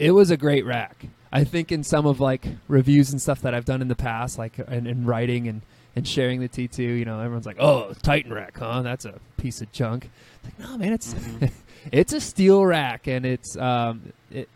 it 0.00 0.10
was 0.12 0.30
a 0.30 0.36
great 0.36 0.64
rack. 0.64 1.06
I 1.32 1.44
think 1.44 1.72
in 1.72 1.82
some 1.84 2.06
of 2.06 2.20
like 2.20 2.46
reviews 2.68 3.10
and 3.10 3.20
stuff 3.20 3.42
that 3.42 3.54
I've 3.54 3.64
done 3.64 3.82
in 3.82 3.88
the 3.88 3.96
past, 3.96 4.38
like 4.38 4.58
in, 4.58 4.86
in 4.86 5.04
writing 5.04 5.48
and, 5.48 5.62
and 5.94 6.06
sharing 6.06 6.40
the 6.40 6.48
T2, 6.48 6.78
you 6.78 7.04
know, 7.04 7.20
everyone's 7.20 7.46
like, 7.46 7.58
"Oh, 7.58 7.92
Titan 8.02 8.32
rack, 8.32 8.56
huh? 8.56 8.82
That's 8.82 9.04
a 9.04 9.14
piece 9.36 9.60
of 9.60 9.70
junk." 9.72 10.10
Like, 10.44 10.58
no, 10.58 10.78
man, 10.78 10.92
it's 10.92 11.14
it's 11.92 12.12
a 12.12 12.20
steel 12.20 12.64
rack, 12.64 13.06
and 13.06 13.26
it's 13.26 13.56
um, 13.56 14.12
it, 14.30 14.48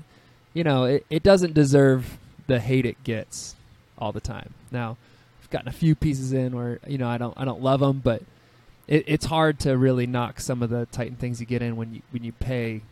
you 0.54 0.64
know, 0.64 0.84
it, 0.84 1.06
it 1.10 1.22
doesn't 1.22 1.54
deserve 1.54 2.18
the 2.46 2.58
hate 2.58 2.86
it 2.86 3.02
gets 3.04 3.54
all 3.98 4.12
the 4.12 4.20
time. 4.20 4.54
Now, 4.70 4.96
I've 5.42 5.50
gotten 5.50 5.68
a 5.68 5.72
few 5.72 5.94
pieces 5.94 6.32
in 6.32 6.56
where 6.56 6.80
you 6.86 6.98
know 6.98 7.08
I 7.08 7.18
don't 7.18 7.34
I 7.36 7.44
don't 7.44 7.62
love 7.62 7.80
them, 7.80 8.00
but 8.02 8.22
it, 8.88 9.04
it's 9.06 9.26
hard 9.26 9.60
to 9.60 9.76
really 9.76 10.06
knock 10.06 10.40
some 10.40 10.62
of 10.62 10.70
the 10.70 10.86
Titan 10.86 11.16
things 11.16 11.40
you 11.40 11.46
get 11.46 11.60
in 11.60 11.76
when 11.76 11.94
you 11.94 12.02
when 12.10 12.24
you 12.24 12.32
pay 12.32 12.82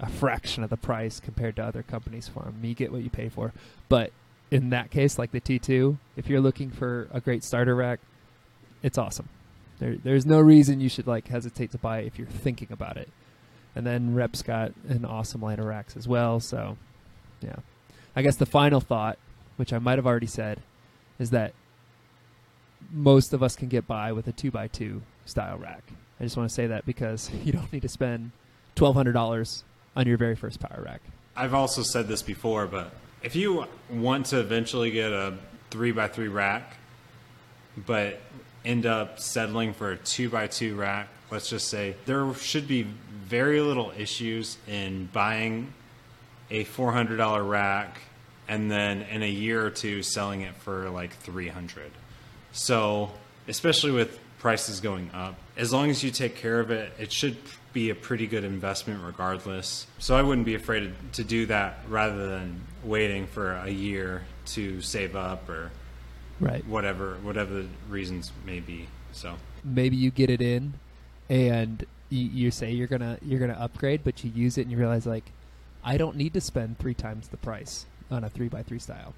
a 0.00 0.08
fraction 0.08 0.64
of 0.64 0.70
the 0.70 0.76
price 0.76 1.20
compared 1.20 1.56
to 1.56 1.64
other 1.64 1.82
companies 1.82 2.28
for 2.28 2.42
them. 2.44 2.58
You 2.62 2.74
get 2.74 2.90
what 2.90 3.02
you 3.02 3.10
pay 3.10 3.28
for. 3.28 3.52
But 3.88 4.12
in 4.50 4.70
that 4.70 4.90
case, 4.90 5.18
like 5.18 5.30
the 5.30 5.40
T2, 5.40 5.98
if 6.16 6.28
you're 6.28 6.40
looking 6.40 6.70
for 6.70 7.08
a 7.12 7.20
great 7.20 7.44
starter 7.44 7.74
rack, 7.74 8.00
it's 8.82 8.98
awesome. 8.98 9.28
There, 9.78 9.96
there's 9.96 10.26
no 10.26 10.40
reason 10.40 10.80
you 10.80 10.88
should 10.88 11.06
like 11.06 11.28
hesitate 11.28 11.70
to 11.72 11.78
buy 11.78 12.00
it 12.00 12.06
if 12.06 12.18
you're 12.18 12.26
thinking 12.26 12.68
about 12.70 12.96
it. 12.96 13.08
And 13.74 13.86
then 13.86 14.14
Rep's 14.14 14.42
got 14.42 14.72
an 14.88 15.04
awesome 15.04 15.42
line 15.42 15.60
of 15.60 15.66
racks 15.66 15.96
as 15.96 16.08
well. 16.08 16.40
So, 16.40 16.76
yeah. 17.40 17.56
I 18.16 18.22
guess 18.22 18.36
the 18.36 18.46
final 18.46 18.80
thought, 18.80 19.18
which 19.56 19.72
I 19.72 19.78
might 19.78 19.98
have 19.98 20.06
already 20.06 20.26
said, 20.26 20.60
is 21.18 21.30
that 21.30 21.52
most 22.90 23.32
of 23.32 23.42
us 23.42 23.54
can 23.54 23.68
get 23.68 23.86
by 23.86 24.10
with 24.12 24.26
a 24.26 24.32
2x2 24.32 25.02
style 25.24 25.58
rack. 25.58 25.84
I 26.18 26.24
just 26.24 26.36
want 26.36 26.48
to 26.48 26.54
say 26.54 26.66
that 26.66 26.84
because 26.84 27.30
you 27.44 27.52
don't 27.52 27.72
need 27.72 27.82
to 27.82 27.88
spend 27.88 28.32
$1,200 28.76 29.62
on 29.96 30.06
your 30.06 30.16
very 30.16 30.36
first 30.36 30.60
power 30.60 30.82
rack. 30.84 31.00
I've 31.36 31.54
also 31.54 31.82
said 31.82 32.08
this 32.08 32.22
before, 32.22 32.66
but 32.66 32.92
if 33.22 33.36
you 33.36 33.66
want 33.90 34.26
to 34.26 34.40
eventually 34.40 34.90
get 34.90 35.12
a 35.12 35.34
three 35.70 35.92
by 35.92 36.08
three 36.08 36.28
rack, 36.28 36.76
but 37.86 38.20
end 38.64 38.86
up 38.86 39.18
settling 39.20 39.72
for 39.72 39.92
a 39.92 39.96
two 39.96 40.28
by 40.28 40.46
two 40.46 40.74
rack, 40.74 41.08
let's 41.30 41.48
just 41.48 41.68
say 41.68 41.94
there 42.06 42.32
should 42.34 42.68
be 42.68 42.82
very 43.24 43.60
little 43.60 43.92
issues 43.96 44.58
in 44.66 45.06
buying 45.12 45.72
a 46.50 46.64
four 46.64 46.92
hundred 46.92 47.16
dollar 47.16 47.44
rack 47.44 48.00
and 48.48 48.70
then 48.70 49.02
in 49.02 49.22
a 49.22 49.30
year 49.30 49.64
or 49.64 49.70
two 49.70 50.02
selling 50.02 50.40
it 50.40 50.54
for 50.56 50.90
like 50.90 51.14
three 51.18 51.48
hundred. 51.48 51.90
So 52.52 53.10
especially 53.46 53.92
with 53.92 54.18
prices 54.40 54.80
going 54.80 55.10
up, 55.14 55.36
as 55.56 55.72
long 55.72 55.90
as 55.90 56.02
you 56.02 56.10
take 56.10 56.36
care 56.36 56.58
of 56.58 56.70
it, 56.70 56.92
it 56.98 57.12
should 57.12 57.36
be 57.72 57.90
a 57.90 57.94
pretty 57.94 58.26
good 58.26 58.44
investment 58.44 59.02
regardless. 59.04 59.86
So 59.98 60.16
I 60.16 60.22
wouldn't 60.22 60.46
be 60.46 60.54
afraid 60.54 60.92
to 61.14 61.24
do 61.24 61.46
that 61.46 61.78
rather 61.88 62.28
than 62.28 62.60
waiting 62.84 63.26
for 63.26 63.52
a 63.54 63.70
year 63.70 64.22
to 64.46 64.80
save 64.82 65.16
up 65.16 65.48
or 65.48 65.70
Right. 66.40 66.66
whatever 66.66 67.16
whatever 67.22 67.52
the 67.62 67.68
reasons 67.90 68.32
may 68.46 68.60
be. 68.60 68.88
So 69.12 69.34
Maybe 69.62 69.96
you 69.96 70.10
get 70.10 70.30
it 70.30 70.40
in 70.40 70.72
and 71.28 71.84
you, 72.08 72.24
you 72.24 72.50
say 72.50 72.72
you're 72.72 72.86
going 72.86 73.02
to 73.02 73.18
you're 73.22 73.38
going 73.38 73.52
to 73.52 73.60
upgrade, 73.60 74.02
but 74.04 74.24
you 74.24 74.30
use 74.34 74.56
it 74.56 74.62
and 74.62 74.70
you 74.70 74.78
realize 74.78 75.04
like 75.06 75.32
I 75.84 75.96
don't 75.98 76.16
need 76.16 76.32
to 76.34 76.40
spend 76.40 76.78
3 76.78 76.94
times 76.94 77.28
the 77.28 77.36
price 77.36 77.84
on 78.10 78.24
a 78.24 78.30
3 78.30 78.48
by 78.48 78.62
3 78.62 78.78
style. 78.78 79.14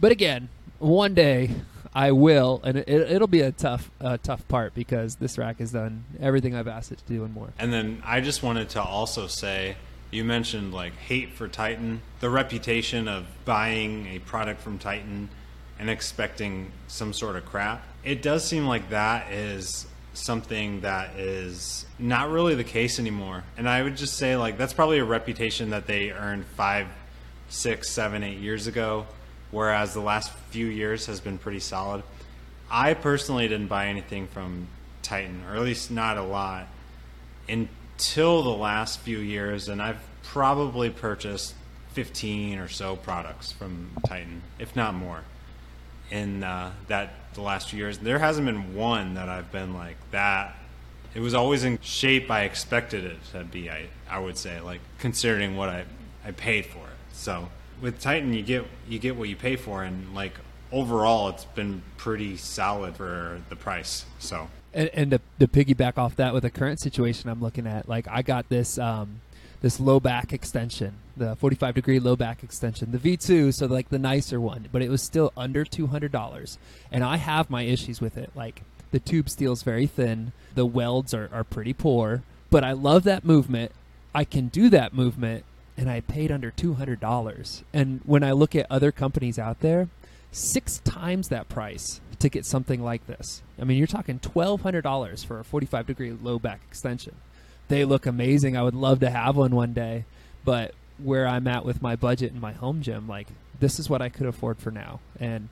But 0.00 0.10
again, 0.12 0.48
one 0.82 1.14
day 1.14 1.50
I 1.94 2.12
will, 2.12 2.60
and 2.64 2.78
it, 2.78 2.88
it'll 2.88 3.28
be 3.28 3.42
a 3.42 3.52
tough, 3.52 3.90
uh, 4.00 4.16
tough 4.22 4.46
part 4.48 4.74
because 4.74 5.16
this 5.16 5.38
rack 5.38 5.58
has 5.58 5.72
done 5.72 6.04
everything 6.20 6.54
I've 6.54 6.68
asked 6.68 6.92
it 6.92 6.98
to 6.98 7.04
do 7.04 7.24
and 7.24 7.34
more. 7.34 7.52
And 7.58 7.72
then 7.72 8.02
I 8.04 8.20
just 8.20 8.42
wanted 8.42 8.70
to 8.70 8.82
also 8.82 9.26
say 9.26 9.76
you 10.10 10.24
mentioned 10.24 10.72
like 10.72 10.94
hate 10.96 11.32
for 11.32 11.48
Titan, 11.48 12.02
the 12.20 12.30
reputation 12.30 13.08
of 13.08 13.26
buying 13.44 14.06
a 14.08 14.18
product 14.20 14.60
from 14.60 14.78
Titan 14.78 15.28
and 15.78 15.90
expecting 15.90 16.70
some 16.86 17.12
sort 17.12 17.36
of 17.36 17.44
crap. 17.44 17.82
It 18.04 18.22
does 18.22 18.44
seem 18.44 18.66
like 18.66 18.90
that 18.90 19.32
is 19.32 19.86
something 20.14 20.82
that 20.82 21.16
is 21.16 21.86
not 21.98 22.30
really 22.30 22.54
the 22.54 22.64
case 22.64 22.98
anymore. 22.98 23.44
And 23.56 23.68
I 23.68 23.82
would 23.82 23.96
just 23.96 24.16
say 24.16 24.36
like 24.36 24.58
that's 24.58 24.74
probably 24.74 24.98
a 24.98 25.04
reputation 25.04 25.70
that 25.70 25.86
they 25.86 26.10
earned 26.10 26.44
five, 26.56 26.86
six, 27.48 27.90
seven, 27.90 28.22
eight 28.22 28.38
years 28.38 28.66
ago, 28.66 29.06
whereas 29.52 29.94
the 29.94 30.00
last 30.00 30.32
few 30.50 30.66
years 30.66 31.06
has 31.06 31.20
been 31.20 31.38
pretty 31.38 31.60
solid. 31.60 32.02
I 32.68 32.94
personally 32.94 33.46
didn't 33.46 33.68
buy 33.68 33.86
anything 33.86 34.26
from 34.26 34.66
Titan, 35.02 35.44
or 35.48 35.54
at 35.54 35.62
least 35.62 35.90
not 35.90 36.18
a 36.18 36.22
lot, 36.22 36.66
until 37.48 38.42
the 38.42 38.50
last 38.50 38.98
few 39.00 39.18
years, 39.18 39.68
and 39.68 39.80
I've 39.80 40.02
probably 40.22 40.90
purchased 40.90 41.54
15 41.92 42.58
or 42.58 42.68
so 42.68 42.96
products 42.96 43.52
from 43.52 43.90
Titan, 44.06 44.42
if 44.58 44.74
not 44.74 44.94
more, 44.94 45.22
in 46.10 46.42
uh, 46.42 46.72
that 46.88 47.14
the 47.34 47.42
last 47.42 47.70
few 47.70 47.78
years. 47.78 47.98
There 47.98 48.18
hasn't 48.18 48.46
been 48.46 48.74
one 48.74 49.14
that 49.14 49.28
I've 49.28 49.52
been 49.52 49.74
like 49.74 49.96
that. 50.10 50.56
It 51.14 51.20
was 51.20 51.34
always 51.34 51.64
in 51.64 51.78
shape 51.82 52.30
I 52.30 52.44
expected 52.44 53.04
it 53.04 53.18
to 53.32 53.44
be. 53.44 53.70
I 53.70 53.88
I 54.08 54.18
would 54.18 54.38
say 54.38 54.60
like 54.60 54.80
considering 54.98 55.56
what 55.56 55.68
I 55.68 55.84
I 56.24 56.30
paid 56.30 56.66
for 56.66 56.78
it. 56.78 56.96
So 57.12 57.48
with 57.82 58.00
Titan, 58.00 58.32
you 58.32 58.42
get 58.42 58.64
you 58.88 58.98
get 58.98 59.16
what 59.16 59.28
you 59.28 59.36
pay 59.36 59.56
for, 59.56 59.82
and 59.82 60.14
like 60.14 60.38
overall, 60.70 61.28
it's 61.28 61.44
been 61.44 61.82
pretty 61.98 62.36
solid 62.38 62.96
for 62.96 63.42
the 63.50 63.56
price. 63.56 64.06
So 64.18 64.48
And, 64.72 64.88
and 64.94 65.10
to, 65.10 65.20
to 65.40 65.46
piggyback 65.46 65.98
off 65.98 66.16
that 66.16 66.32
with 66.32 66.44
the 66.44 66.50
current 66.50 66.80
situation 66.80 67.28
I'm 67.28 67.42
looking 67.42 67.66
at, 67.66 67.88
like 67.88 68.08
I 68.08 68.22
got 68.22 68.48
this 68.48 68.78
um, 68.78 69.20
this 69.60 69.78
low 69.78 70.00
back 70.00 70.32
extension, 70.32 70.94
the 71.16 71.36
45 71.36 71.74
degree 71.74 72.00
low 72.00 72.16
back 72.16 72.42
extension, 72.42 72.92
the 72.92 72.98
V2, 72.98 73.54
so 73.54 73.66
like 73.66 73.90
the 73.90 73.98
nicer 73.98 74.40
one, 74.40 74.68
but 74.72 74.82
it 74.82 74.88
was 74.88 75.02
still 75.02 75.32
under 75.36 75.64
$200. 75.64 76.58
And 76.90 77.04
I 77.04 77.16
have 77.16 77.50
my 77.50 77.62
issues 77.62 78.00
with 78.00 78.16
it. 78.16 78.30
Like 78.34 78.62
the 78.90 78.98
tube 78.98 79.28
steel's 79.28 79.62
very 79.62 79.86
thin, 79.86 80.32
the 80.54 80.66
welds 80.66 81.14
are, 81.14 81.30
are 81.32 81.44
pretty 81.44 81.72
poor, 81.72 82.22
but 82.50 82.64
I 82.64 82.72
love 82.72 83.04
that 83.04 83.24
movement. 83.24 83.72
I 84.14 84.24
can 84.24 84.48
do 84.48 84.68
that 84.70 84.92
movement, 84.92 85.44
and 85.76 85.90
I 85.90 86.00
paid 86.00 86.30
under 86.30 86.50
$200. 86.50 87.62
And 87.72 88.00
when 88.04 88.22
I 88.22 88.32
look 88.32 88.54
at 88.54 88.66
other 88.70 88.92
companies 88.92 89.38
out 89.38 89.60
there, 89.60 89.88
six 90.32 90.78
times 90.78 91.28
that 91.28 91.48
price 91.48 92.00
to 92.18 92.28
get 92.28 92.46
something 92.46 92.82
like 92.82 93.06
this. 93.06 93.42
I 93.60 93.64
mean, 93.64 93.78
you're 93.78 93.86
talking 93.86 94.18
twelve 94.18 94.62
hundred 94.62 94.82
dollars 94.82 95.22
for 95.22 95.38
a 95.38 95.44
forty-five 95.44 95.86
degree 95.86 96.10
low 96.10 96.38
back 96.38 96.60
extension. 96.68 97.14
They 97.68 97.84
look 97.84 98.06
amazing. 98.06 98.56
I 98.56 98.62
would 98.62 98.74
love 98.74 99.00
to 99.00 99.10
have 99.10 99.36
one 99.36 99.54
one 99.54 99.72
day, 99.72 100.04
but 100.44 100.74
where 100.98 101.26
I'm 101.26 101.46
at 101.46 101.64
with 101.64 101.82
my 101.82 101.96
budget 101.96 102.32
and 102.32 102.40
my 102.40 102.52
home 102.52 102.82
gym, 102.82 103.06
like 103.06 103.28
this 103.60 103.78
is 103.78 103.90
what 103.90 104.02
I 104.02 104.08
could 104.08 104.26
afford 104.26 104.58
for 104.58 104.70
now, 104.70 105.00
and 105.20 105.48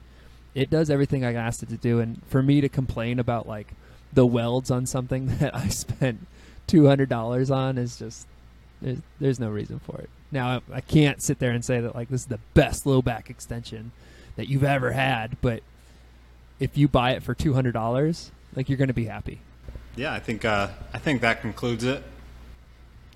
it 0.53 0.69
does 0.69 0.89
everything 0.89 1.23
I 1.23 1.33
asked 1.33 1.63
it 1.63 1.69
to 1.69 1.77
do. 1.77 1.99
And 1.99 2.21
for 2.27 2.41
me 2.41 2.61
to 2.61 2.69
complain 2.69 3.19
about 3.19 3.47
like 3.47 3.73
the 4.11 4.25
welds 4.25 4.71
on 4.71 4.85
something 4.85 5.27
that 5.39 5.55
I 5.55 5.67
spent 5.67 6.27
two 6.67 6.87
hundred 6.87 7.09
dollars 7.09 7.51
on 7.51 7.77
is 7.77 7.97
just 7.97 8.27
there's, 8.81 8.99
there's 9.19 9.39
no 9.39 9.49
reason 9.49 9.79
for 9.79 9.97
it. 9.99 10.09
Now 10.31 10.61
I 10.71 10.81
can't 10.81 11.21
sit 11.21 11.39
there 11.39 11.51
and 11.51 11.63
say 11.63 11.81
that 11.81 11.95
like 11.95 12.09
this 12.09 12.21
is 12.21 12.27
the 12.27 12.39
best 12.53 12.85
low 12.85 13.01
back 13.01 13.29
extension 13.29 13.91
that 14.35 14.47
you've 14.47 14.63
ever 14.63 14.91
had, 14.91 15.37
but 15.41 15.61
if 16.59 16.77
you 16.77 16.87
buy 16.87 17.11
it 17.11 17.23
for 17.23 17.33
two 17.33 17.53
hundred 17.53 17.73
dollars, 17.73 18.31
like 18.55 18.69
you're 18.69 18.77
going 18.77 18.87
to 18.87 18.93
be 18.93 19.05
happy. 19.05 19.39
Yeah, 19.95 20.13
I 20.13 20.19
think 20.19 20.45
uh, 20.45 20.69
I 20.93 20.99
think 20.99 21.21
that 21.21 21.41
concludes 21.41 21.83
it. 21.83 22.03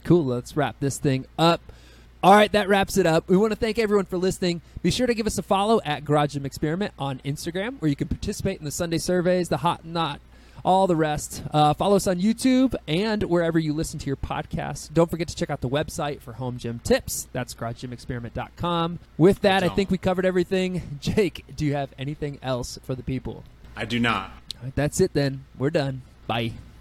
Cool. 0.03 0.25
Let's 0.25 0.57
wrap 0.57 0.75
this 0.79 0.97
thing 0.97 1.25
up. 1.39 1.61
All 2.23 2.33
right, 2.33 2.51
that 2.53 2.67
wraps 2.67 2.97
it 2.97 3.05
up. 3.05 3.29
We 3.29 3.37
want 3.37 3.51
to 3.51 3.55
thank 3.55 3.77
everyone 3.77 4.05
for 4.05 4.17
listening. 4.17 4.61
Be 4.81 4.89
sure 4.89 5.05
to 5.05 5.13
give 5.13 5.27
us 5.27 5.37
a 5.37 5.43
follow 5.43 5.79
at 5.85 6.03
Garage 6.03 6.33
Gym 6.33 6.45
Experiment 6.45 6.91
on 6.97 7.21
Instagram, 7.23 7.79
where 7.79 7.87
you 7.87 7.95
can 7.95 8.07
participate 8.07 8.57
in 8.57 8.65
the 8.65 8.71
Sunday 8.71 8.97
surveys, 8.97 9.49
the 9.49 9.57
hot 9.57 9.85
not, 9.85 10.19
all 10.65 10.87
the 10.87 10.95
rest. 10.95 11.43
Uh, 11.51 11.73
follow 11.73 11.95
us 11.95 12.07
on 12.07 12.19
YouTube 12.19 12.75
and 12.87 13.23
wherever 13.23 13.57
you 13.57 13.71
listen 13.71 13.99
to 13.99 14.07
your 14.07 14.17
podcasts. 14.17 14.91
Don't 14.91 15.09
forget 15.09 15.27
to 15.29 15.35
check 15.35 15.49
out 15.49 15.61
the 15.61 15.69
website 15.69 16.19
for 16.19 16.33
home 16.33 16.57
gym 16.57 16.79
tips. 16.83 17.27
That's 17.31 17.53
garagegymexperiment.com. 17.53 18.99
With 19.17 19.41
that, 19.41 19.63
I 19.63 19.69
think 19.69 19.91
we 19.91 19.97
covered 19.97 20.25
everything. 20.25 20.97
Jake, 21.01 21.45
do 21.55 21.65
you 21.65 21.75
have 21.75 21.89
anything 21.97 22.39
else 22.41 22.79
for 22.83 22.95
the 22.95 23.03
people? 23.03 23.43
I 23.77 23.85
do 23.85 23.99
not. 23.99 24.31
All 24.57 24.63
right, 24.63 24.75
that's 24.75 24.99
it 24.99 25.13
then. 25.13 25.45
We're 25.57 25.69
done. 25.69 26.01
Bye. 26.27 26.53